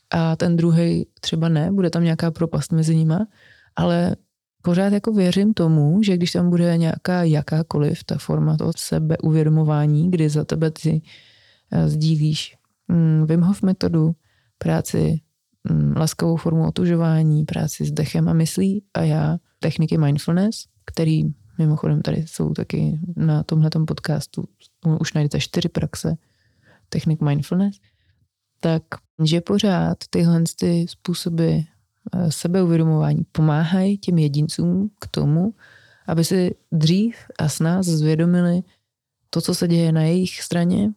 a 0.10 0.36
ten 0.36 0.58
druhý 0.58 1.08
třeba 1.22 1.50
ne, 1.50 1.72
bude 1.72 1.90
tam 1.90 2.04
nějaká 2.04 2.32
propast 2.32 2.72
mezi 2.72 2.96
nima, 2.96 3.28
ale 3.76 4.16
pořád 4.62 4.94
jako 4.94 5.12
věřím 5.14 5.54
tomu, 5.54 6.04
že 6.04 6.18
když 6.18 6.32
tam 6.32 6.50
bude 6.50 6.78
nějaká 6.78 7.24
jakákoliv 7.24 8.04
ta 8.04 8.18
forma 8.18 8.58
toho 8.58 8.72
sebeuvědomování, 8.78 10.12
kdy 10.12 10.30
za 10.30 10.46
tebe 10.46 10.72
ty 10.72 11.02
eh, 11.72 11.90
sdílíš 11.90 12.56
mm, 12.88 13.26
Wim 13.28 13.42
Hof 13.42 13.62
metodu, 13.62 14.12
práci 14.58 15.22
laskavou 15.96 16.36
formu 16.36 16.68
otužování, 16.68 17.46
práci 17.46 17.86
s 17.86 17.92
dechem 17.92 18.30
a 18.30 18.34
myslí 18.34 18.84
a 18.94 19.02
já 19.02 19.38
techniky 19.60 19.98
mindfulness, 19.98 20.66
který 20.86 21.24
mimochodem 21.58 22.02
tady 22.02 22.28
jsou 22.28 22.54
taky 22.54 23.00
na 23.16 23.44
tomhle 23.44 23.70
podcastu, 23.88 24.44
už 25.00 25.14
najdete 25.14 25.40
čtyři 25.40 25.70
praxe 25.70 26.18
technik 26.90 27.22
mindfulness, 27.22 27.76
tak 28.60 28.84
že 29.24 29.42
pořád 29.42 29.98
tyhle 30.10 30.44
ty 30.60 30.86
způsoby 30.90 31.58
eh, 31.58 32.32
sebeuvědomování 32.32 33.26
pomáhají 33.32 33.98
těm 33.98 34.18
jedincům 34.18 34.92
k 35.00 35.08
tomu, 35.08 35.54
aby 36.08 36.24
si 36.24 36.56
dřív 36.72 37.16
a 37.40 37.50
s 37.50 37.60
nás 37.60 37.86
zvědomili 37.86 38.62
to, 39.30 39.42
co 39.42 39.56
se 39.56 39.68
děje 39.68 39.92
na 39.92 40.02
jejich 40.02 40.42
straně 40.42 40.92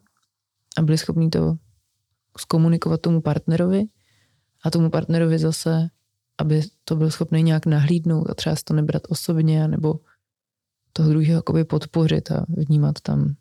a 0.77 0.81
byli 0.81 0.97
schopni 0.97 1.29
to 1.29 1.55
zkomunikovat 2.37 3.01
tomu 3.01 3.21
partnerovi 3.21 3.85
a 4.63 4.69
tomu 4.69 4.89
partnerovi 4.89 5.39
zase, 5.39 5.89
aby 6.37 6.61
to 6.85 6.95
byl 6.95 7.11
schopný 7.11 7.43
nějak 7.43 7.65
nahlídnout 7.65 8.29
a 8.29 8.33
třeba 8.33 8.55
si 8.55 8.63
to 8.63 8.73
nebrat 8.73 9.01
osobně, 9.09 9.67
nebo 9.67 9.99
toho 10.93 11.09
druhého 11.09 11.35
jakoby 11.35 11.63
podpořit 11.63 12.31
a 12.31 12.45
vnímat 12.49 13.01
tam 13.01 13.35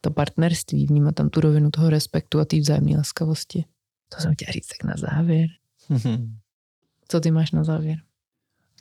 to 0.00 0.10
partnerství, 0.10 0.86
vnímat 0.86 1.14
tam 1.14 1.30
tu 1.30 1.40
rovinu 1.40 1.70
toho 1.70 1.90
respektu 1.90 2.40
a 2.40 2.44
té 2.44 2.60
vzájemné 2.60 2.96
laskavosti. 2.96 3.64
To 4.08 4.20
jsem 4.20 4.34
chtěla 4.34 4.52
říct 4.52 4.66
tak 4.66 4.84
na 4.84 4.94
závěr. 4.96 5.48
Co 7.08 7.20
ty 7.20 7.30
máš 7.30 7.50
na 7.50 7.64
závěr? 7.64 7.98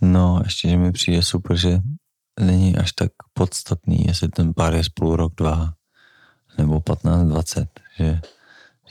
No, 0.02 0.42
ještě, 0.44 0.70
že 0.70 0.78
mi 0.78 0.92
přijde 0.92 1.24
super, 1.24 1.58
že 1.58 1.80
není 2.40 2.78
až 2.78 2.92
tak 2.92 3.12
podstatný, 3.34 4.06
jestli 4.08 4.30
ten 4.30 4.54
pár 4.54 4.74
je 4.74 4.84
spolu 4.84 5.16
rok, 5.16 5.34
dva, 5.38 5.74
nebo 6.58 6.82
15, 6.82 7.28
20, 7.28 7.80
že, 8.00 8.22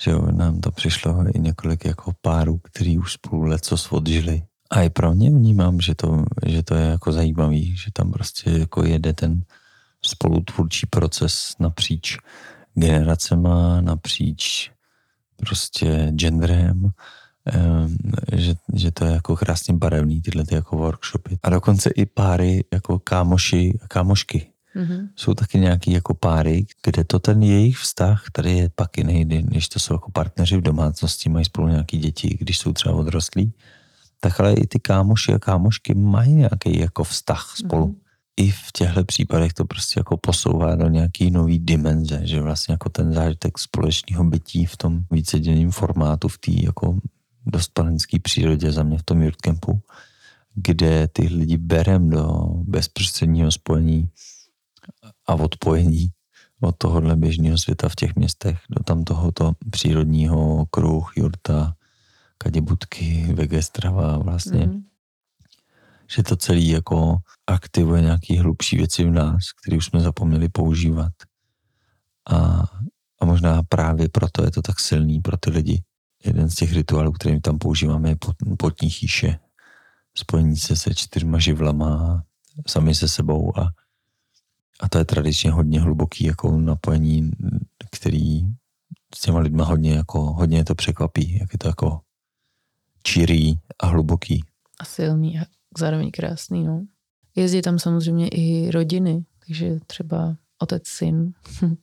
že 0.07 0.13
nám 0.33 0.61
to 0.61 0.71
přišlo 0.71 1.25
i 1.35 1.39
několik 1.39 1.85
jako 1.85 2.13
párů, 2.21 2.59
který 2.59 2.99
už 2.99 3.13
spolu 3.13 3.43
leco 3.43 3.77
odžili. 3.91 4.43
A 4.71 4.83
i 4.83 4.91
pro 4.91 5.15
mě 5.15 5.31
vnímám, 5.31 5.81
že 5.81 5.95
to, 5.95 6.25
že 6.47 6.63
to 6.63 6.75
je 6.75 6.87
jako 6.87 7.13
zajímavý, 7.13 7.77
že 7.77 7.91
tam 7.93 8.13
prostě 8.13 8.51
jako 8.51 8.85
jede 8.85 9.13
ten 9.13 9.43
spolutvůrčí 10.03 10.87
proces 10.87 11.53
napříč 11.59 12.17
generacema, 12.75 13.81
napříč 13.81 14.71
prostě 15.37 16.09
genderem, 16.11 16.91
že, 18.33 18.55
že 18.75 18.91
to 18.91 19.05
je 19.05 19.13
jako 19.13 19.37
krásně 19.37 19.75
barevný, 19.75 20.23
tyhle 20.23 20.45
ty 20.45 20.55
jako 20.55 20.77
workshopy. 20.77 21.39
A 21.43 21.51
dokonce 21.51 21.91
i 21.91 22.07
páry 22.07 22.65
jako 22.73 22.99
kámoši 22.99 23.79
a 23.83 23.89
kámošky. 23.89 24.47
Mm-hmm. 24.77 25.09
Jsou 25.17 25.35
taky 25.35 25.59
nějaký 25.59 25.93
jako 25.93 26.15
páry, 26.15 26.67
kde 26.85 27.05
to 27.05 27.19
ten 27.19 27.43
jejich 27.43 27.79
vztah 27.79 28.25
tady 28.33 28.53
je 28.53 28.71
pak 28.75 28.99
jiný, 28.99 29.25
když 29.25 29.69
to 29.69 29.79
jsou 29.79 29.95
jako 29.95 30.11
partneři 30.11 30.57
v 30.57 30.61
domácnosti, 30.61 31.29
mají 31.29 31.45
spolu 31.45 31.69
nějaký 31.69 31.99
děti, 31.99 32.37
když 32.41 32.59
jsou 32.59 32.73
třeba 32.73 32.95
odrostlí, 32.95 33.53
tak 34.21 34.41
ale 34.41 34.55
i 34.55 34.67
ty 34.67 34.79
kámoši 34.81 35.33
a 35.33 35.39
kámošky 35.39 35.95
mají 35.95 36.33
nějaký 36.33 36.79
jako 36.79 37.05
vztah 37.05 37.55
spolu. 37.57 37.87
Mm-hmm 37.87 38.07
i 38.37 38.51
v 38.51 38.73
těchto 38.73 39.05
případech 39.05 39.53
to 39.53 39.65
prostě 39.65 40.01
jako 40.01 40.17
posouvá 40.17 40.75
do 40.75 40.89
nějaký 40.89 41.31
nový 41.31 41.59
dimenze, 41.59 42.21
že 42.25 42.41
vlastně 42.41 42.73
jako 42.73 42.89
ten 42.89 43.13
zážitek 43.13 43.59
společného 43.59 44.25
bytí 44.25 44.67
v 44.67 44.77
tom 44.77 45.01
víceděnním 45.11 45.71
formátu, 45.71 46.29
v 46.29 46.39
té 46.39 46.53
jako 46.53 46.99
dost 47.47 47.81
přírodě 48.23 48.73
za 48.73 48.83
mě 48.83 48.99
v 48.99 49.03
tom 49.03 49.23
Jurtkempu, 49.23 49.81
kde 50.55 51.09
ty 51.09 51.23
lidi 51.23 51.57
berem 51.57 52.11
do 52.11 52.47
bezprostředního 52.63 53.51
spojení 53.53 54.09
a 55.27 55.35
odpojení 55.35 56.09
od 56.61 56.75
tohohle 56.79 57.17
běžného 57.17 57.59
světa 57.59 57.89
v 57.89 57.95
těch 57.97 58.17
městech 58.17 58.59
do 58.71 58.85
tam 58.85 59.05
tohoto 59.05 59.53
přírodního 59.71 60.67
kruh, 60.71 61.13
jurta, 61.17 61.75
kadibutky, 62.39 63.33
vegestrava 63.35 64.19
vlastně. 64.19 64.67
Mm 64.67 64.87
že 66.11 66.23
to 66.23 66.37
celý 66.37 66.69
jako 66.69 67.17
aktivuje 67.47 68.03
nějaký 68.03 68.39
hlubší 68.39 68.77
věci 68.77 69.05
v 69.05 69.11
nás, 69.11 69.53
které 69.63 69.77
už 69.77 69.85
jsme 69.85 70.01
zapomněli 70.01 70.49
používat. 70.49 71.13
A, 72.31 72.65
a 73.21 73.25
možná 73.25 73.63
právě 73.63 74.09
proto 74.09 74.45
je 74.45 74.51
to 74.51 74.63
tak 74.63 74.81
silný 74.81 75.21
pro 75.21 75.37
ty 75.37 75.51
lidi. 75.51 75.83
Jeden 76.25 76.51
z 76.51 76.55
těch 76.55 76.73
rituálů, 76.73 77.13
který 77.13 77.41
tam 77.41 77.59
používáme, 77.59 78.09
je 78.09 78.17
potní 78.59 78.91
chýše. 78.91 79.39
Spojení 80.15 80.57
se 80.57 80.77
se 80.77 80.95
čtyřma 80.95 81.39
živlama, 81.39 82.23
sami 82.67 82.95
se 82.95 83.09
sebou 83.09 83.59
a, 83.59 83.69
a 84.81 84.89
to 84.89 84.99
je 84.99 85.05
tradičně 85.05 85.51
hodně 85.51 85.81
hluboký 85.81 86.25
jako 86.25 86.57
napojení, 86.57 87.31
který 87.93 88.41
s 89.15 89.21
těma 89.21 89.39
lidma 89.39 89.65
hodně 89.65 89.93
jako, 89.93 90.21
hodně 90.21 90.65
to 90.65 90.75
překvapí, 90.75 91.39
jak 91.39 91.53
je 91.53 91.59
to 91.59 91.69
jako 91.69 92.01
čirý 93.03 93.55
a 93.79 93.87
hluboký. 93.87 94.45
A 94.81 94.85
silný 94.85 95.39
a 95.39 95.43
zároveň 95.79 96.11
krásný, 96.11 96.65
no. 96.65 96.87
Jezdí 97.37 97.63
tam 97.63 97.79
samozřejmě 97.79 98.29
i 98.29 98.71
rodiny, 98.71 99.25
takže 99.47 99.79
třeba 99.87 100.37
otec, 100.59 100.87
syn. 100.87 101.33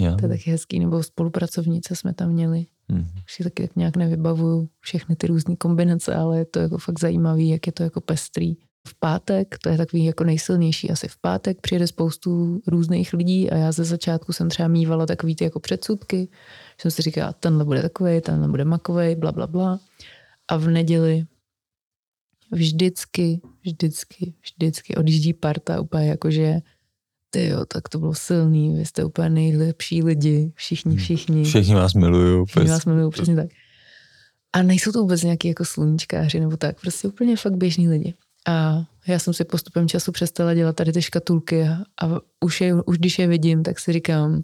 Já. 0.00 0.16
to 0.16 0.24
je 0.24 0.28
taky 0.28 0.50
hezký, 0.50 0.80
nebo 0.80 1.02
spolupracovnice 1.02 1.96
jsme 1.96 2.14
tam 2.14 2.30
měli. 2.30 2.66
Mm. 2.88 3.08
Už 3.24 3.32
si 3.32 3.44
taky 3.44 3.68
tak 3.68 3.76
nějak 3.76 3.96
nevybavuju 3.96 4.68
všechny 4.80 5.16
ty 5.16 5.26
různé 5.26 5.56
kombinace, 5.56 6.14
ale 6.14 6.38
je 6.38 6.44
to 6.44 6.58
jako 6.58 6.78
fakt 6.78 7.00
zajímavý, 7.00 7.48
jak 7.48 7.66
je 7.66 7.72
to 7.72 7.82
jako 7.82 8.00
pestrý. 8.00 8.56
V 8.88 8.94
pátek, 8.94 9.58
to 9.62 9.68
je 9.68 9.76
takový 9.76 10.04
jako 10.04 10.24
nejsilnější 10.24 10.90
asi 10.90 11.08
v 11.08 11.16
pátek, 11.20 11.60
přijede 11.60 11.86
spoustu 11.86 12.60
různých 12.66 13.12
lidí 13.12 13.50
a 13.50 13.56
já 13.56 13.72
ze 13.72 13.84
začátku 13.84 14.32
jsem 14.32 14.48
třeba 14.48 14.68
mývala 14.68 15.06
takový 15.06 15.36
ty 15.36 15.44
jako 15.44 15.60
předsudky, 15.60 16.28
že 16.76 16.82
jsem 16.82 16.90
si 16.90 17.02
říkala, 17.02 17.32
tenhle 17.32 17.64
bude 17.64 17.82
takový, 17.82 18.20
tenhle 18.20 18.48
bude 18.48 18.64
makový, 18.64 19.14
bla, 19.14 19.32
bla, 19.32 19.46
bla. 19.46 19.78
A 20.48 20.56
v 20.56 20.68
neděli 20.68 21.24
vždycky, 22.52 23.40
vždycky, 23.62 24.34
vždycky 24.42 24.94
odjíždí 24.94 25.32
parta 25.32 25.80
úplně 25.80 26.08
jakože 26.08 26.60
ty 27.30 27.46
jo, 27.46 27.64
tak 27.64 27.88
to 27.88 27.98
bylo 27.98 28.14
silný, 28.14 28.74
vy 28.74 28.86
jste 28.86 29.04
úplně 29.04 29.30
nejlepší 29.30 30.02
lidi, 30.02 30.52
všichni, 30.54 30.92
hmm. 30.92 31.00
všichni. 31.00 31.44
Všichni 31.44 31.74
vás 31.74 31.94
milují. 31.94 32.46
Všichni 32.46 32.70
vás 32.70 32.84
milují, 32.84 33.10
přesně 33.10 33.36
tak. 33.36 33.48
A 34.52 34.62
nejsou 34.62 34.92
to 34.92 35.00
vůbec 35.00 35.22
nějaký 35.22 35.48
jako 35.48 35.64
sluníčkáři 35.64 36.40
nebo 36.40 36.56
tak, 36.56 36.80
prostě 36.80 37.08
úplně 37.08 37.36
fakt 37.36 37.56
běžní 37.56 37.88
lidi. 37.88 38.14
A 38.48 38.84
já 39.06 39.18
jsem 39.18 39.34
si 39.34 39.44
postupem 39.44 39.88
času 39.88 40.12
přestala 40.12 40.54
dělat 40.54 40.76
tady 40.76 40.92
ty 40.92 41.02
škatulky 41.02 41.62
a, 41.62 41.72
a 42.06 42.20
už, 42.44 42.60
je, 42.60 42.74
už 42.74 42.98
když 42.98 43.18
je 43.18 43.26
vidím, 43.26 43.62
tak 43.62 43.78
si 43.78 43.92
říkám, 43.92 44.42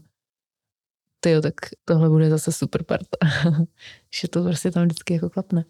ty 1.20 1.30
jo, 1.30 1.42
tak 1.42 1.54
tohle 1.84 2.08
bude 2.08 2.30
zase 2.30 2.52
super 2.52 2.82
parta. 2.82 3.18
že 4.14 4.28
to 4.28 4.44
prostě 4.44 4.70
tam 4.70 4.84
vždycky 4.84 5.14
jako 5.14 5.30
klapne. 5.30 5.64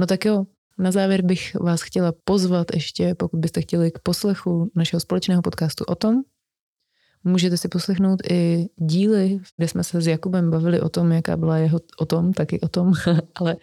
No 0.00 0.06
tak 0.06 0.24
jo, 0.24 0.46
na 0.78 0.92
závěr 0.92 1.22
bych 1.22 1.54
vás 1.54 1.82
chtěla 1.82 2.12
pozvat 2.24 2.66
ještě, 2.74 3.14
pokud 3.14 3.40
byste 3.40 3.60
chtěli 3.60 3.90
k 3.90 3.98
poslechu 3.98 4.70
našeho 4.74 5.00
společného 5.00 5.42
podcastu 5.42 5.84
o 5.84 5.94
tom. 5.94 6.22
Můžete 7.24 7.56
si 7.56 7.68
poslechnout 7.68 8.20
i 8.30 8.68
díly, 8.76 9.40
kde 9.56 9.68
jsme 9.68 9.84
se 9.84 10.00
s 10.00 10.06
Jakubem 10.06 10.50
bavili 10.50 10.80
o 10.80 10.88
tom, 10.88 11.12
jaká 11.12 11.36
byla 11.36 11.58
jeho 11.58 11.80
o 11.98 12.06
tom, 12.06 12.32
taky 12.32 12.60
o 12.60 12.68
tom, 12.68 12.92
ale 13.34 13.56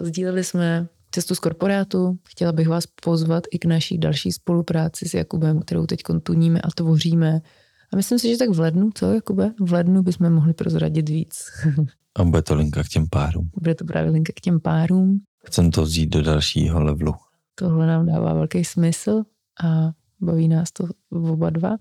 sdíleli 0.00 0.44
jsme 0.44 0.88
cestu 1.16 1.34
z 1.34 1.38
korporátu. 1.38 2.18
Chtěla 2.28 2.52
bych 2.52 2.68
vás 2.68 2.84
pozvat 2.86 3.44
i 3.50 3.58
k 3.58 3.64
naší 3.64 3.98
další 3.98 4.32
spolupráci 4.32 5.08
s 5.08 5.14
Jakubem, 5.14 5.60
kterou 5.60 5.86
teď 5.86 6.00
tuníme 6.22 6.60
a 6.60 6.68
tvoříme. 6.74 7.40
A 7.92 7.96
myslím 7.96 8.18
si, 8.18 8.28
že 8.28 8.36
tak 8.36 8.50
v 8.50 8.60
lednu, 8.60 8.90
co 8.94 9.12
Jakube? 9.12 9.52
V 9.60 9.72
lednu 9.72 10.02
bychom 10.02 10.30
mohli 10.30 10.52
prozradit 10.52 11.08
víc. 11.08 11.44
A 12.16 12.24
bude 12.24 12.42
to 12.42 12.54
linka 12.54 12.82
k 12.82 12.88
těm 12.88 13.06
párům. 13.10 13.50
Bude 13.60 13.74
to 13.74 13.84
právě 13.84 14.10
linka 14.10 14.32
k 14.36 14.40
těm 14.40 14.60
párům. 14.60 15.20
Chcem 15.46 15.70
to 15.70 15.82
vzít 15.82 16.06
do 16.06 16.22
dalšího 16.22 16.82
levelu. 16.82 17.14
Tohle 17.54 17.86
nám 17.86 18.06
dává 18.06 18.34
velký 18.34 18.64
smysl 18.64 19.22
a 19.64 19.90
baví 20.20 20.48
nás 20.48 20.72
to 20.72 20.84
oba 21.10 21.50
dva. 21.50 21.76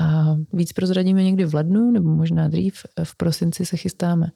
A 0.00 0.34
víc 0.52 0.72
prozradíme 0.72 1.22
někdy 1.22 1.44
v 1.44 1.54
lednu, 1.54 1.90
nebo 1.90 2.14
možná 2.14 2.48
dřív. 2.48 2.74
V 3.04 3.16
prosinci 3.16 3.66
se 3.66 3.76
chystáme 3.76 4.26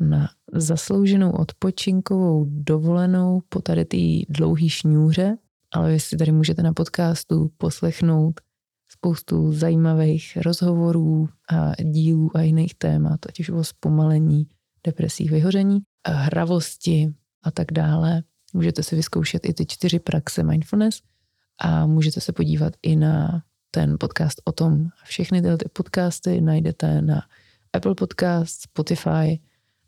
na 0.00 0.30
zaslouženou 0.52 1.30
odpočinkovou 1.30 2.46
dovolenou 2.48 3.42
po 3.48 3.60
tady 3.60 3.84
té 3.84 3.96
dlouhý 4.28 4.68
šňůře, 4.68 5.36
ale 5.72 5.92
vy 5.92 6.00
si 6.00 6.16
tady 6.16 6.32
můžete 6.32 6.62
na 6.62 6.72
podcastu 6.72 7.50
poslechnout 7.58 8.40
spoustu 8.88 9.52
zajímavých 9.52 10.36
rozhovorů 10.36 11.28
a 11.52 11.72
dílů 11.82 12.30
a 12.34 12.40
jiných 12.40 12.74
témat, 12.74 13.20
ať 13.28 13.40
už 13.40 13.50
o 13.50 13.64
zpomalení, 13.64 14.46
depresích, 14.84 15.30
vyhoření, 15.30 15.80
hravosti 16.06 17.14
a 17.42 17.50
tak 17.50 17.72
dále. 17.72 18.22
Můžete 18.52 18.82
si 18.82 18.96
vyzkoušet 18.96 19.46
i 19.46 19.54
ty 19.54 19.66
čtyři 19.66 19.98
praxe 19.98 20.42
mindfulness 20.42 21.00
a 21.60 21.86
můžete 21.86 22.20
se 22.20 22.32
podívat 22.32 22.72
i 22.82 22.96
na 22.96 23.42
ten 23.70 23.96
podcast 24.00 24.42
o 24.44 24.52
tom. 24.52 24.88
Všechny 25.04 25.42
tyhle 25.42 25.58
ty 25.58 25.68
podcasty 25.72 26.40
najdete 26.40 27.02
na 27.02 27.22
Apple 27.72 27.94
Podcast, 27.94 28.62
Spotify 28.62 29.40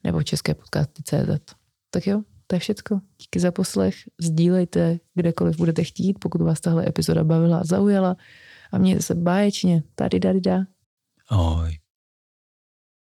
nebo 0.04 0.22
české 0.22 0.54
podcasty 0.54 1.02
CZ. 1.02 1.54
Tak 1.90 2.06
jo, 2.06 2.22
to 2.46 2.56
je 2.56 2.60
všecko. 2.60 3.00
Díky 3.20 3.40
za 3.40 3.52
poslech, 3.52 3.94
sdílejte 4.20 4.98
kdekoliv 5.14 5.56
budete 5.56 5.84
chtít, 5.84 6.18
pokud 6.18 6.40
vás 6.40 6.60
tahle 6.60 6.88
epizoda 6.88 7.24
bavila 7.24 7.58
a 7.58 7.64
zaujala 7.64 8.16
a 8.72 8.78
mějte 8.78 9.02
se 9.02 9.14
báječně. 9.14 9.82
Tady, 9.94 10.20
tady, 10.20 10.40
da. 10.40 10.58
Ahoj. 11.28 11.78